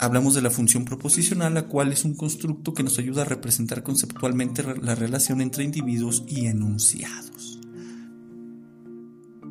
Hablamos 0.00 0.34
de 0.34 0.42
la 0.42 0.50
función 0.50 0.84
proposicional, 0.84 1.54
la 1.54 1.66
cual 1.66 1.92
es 1.92 2.04
un 2.04 2.14
constructo 2.14 2.74
que 2.74 2.82
nos 2.82 2.98
ayuda 2.98 3.22
a 3.22 3.26
representar 3.26 3.82
conceptualmente 3.82 4.62
la 4.82 4.94
relación 4.94 5.40
entre 5.40 5.64
individuos 5.64 6.24
y 6.26 6.46
enunciados. 6.46 7.53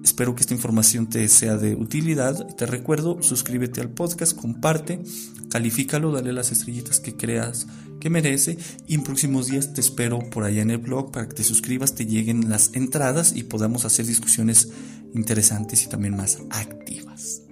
Espero 0.04 0.36
que 0.36 0.42
esta 0.42 0.54
información 0.54 1.08
te 1.08 1.28
sea 1.30 1.58
de 1.58 1.76
utilidad. 1.76 2.56
Te 2.56 2.66
recuerdo, 2.66 3.22
suscríbete 3.22 3.82
al 3.82 3.90
podcast, 3.90 4.38
comparte, 4.38 5.02
califícalo, 5.50 6.12
dale 6.12 6.34
las 6.34 6.52
estrellitas 6.52 7.00
que 7.00 7.16
creas 7.16 7.68
que 8.00 8.10
merece. 8.10 8.58
Y 8.88 8.96
en 8.96 9.04
próximos 9.04 9.48
días 9.48 9.74
te 9.74 9.82
espero 9.82 10.20
por 10.30 10.44
allá 10.44 10.62
en 10.62 10.72
el 10.72 10.80
blog 10.80 11.12
para 11.12 11.28
que 11.28 11.36
te 11.36 11.44
suscribas, 11.44 11.96
te 11.96 12.06
lleguen 12.06 12.50
las 12.50 12.72
entradas 12.74 13.34
y 13.36 13.44
podamos 13.44 13.86
hacer 13.86 14.06
discusiones 14.06 14.70
interesantes 15.14 15.84
y 15.84 15.88
también 15.88 16.18
más 16.18 16.40
activas. 16.50 17.44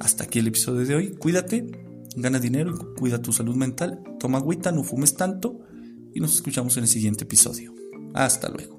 Hasta 0.00 0.24
aquí 0.24 0.40
el 0.40 0.48
episodio 0.48 0.84
de 0.86 0.94
hoy. 0.94 1.16
Cuídate 1.16 1.84
Gana 2.16 2.38
dinero, 2.38 2.94
cuida 2.94 3.20
tu 3.20 3.32
salud 3.32 3.56
mental, 3.56 4.00
toma 4.20 4.38
agüita, 4.38 4.70
no 4.70 4.84
fumes 4.84 5.14
tanto 5.14 5.60
y 6.14 6.20
nos 6.20 6.34
escuchamos 6.34 6.76
en 6.76 6.84
el 6.84 6.88
siguiente 6.88 7.24
episodio. 7.24 7.74
Hasta 8.14 8.48
luego. 8.48 8.73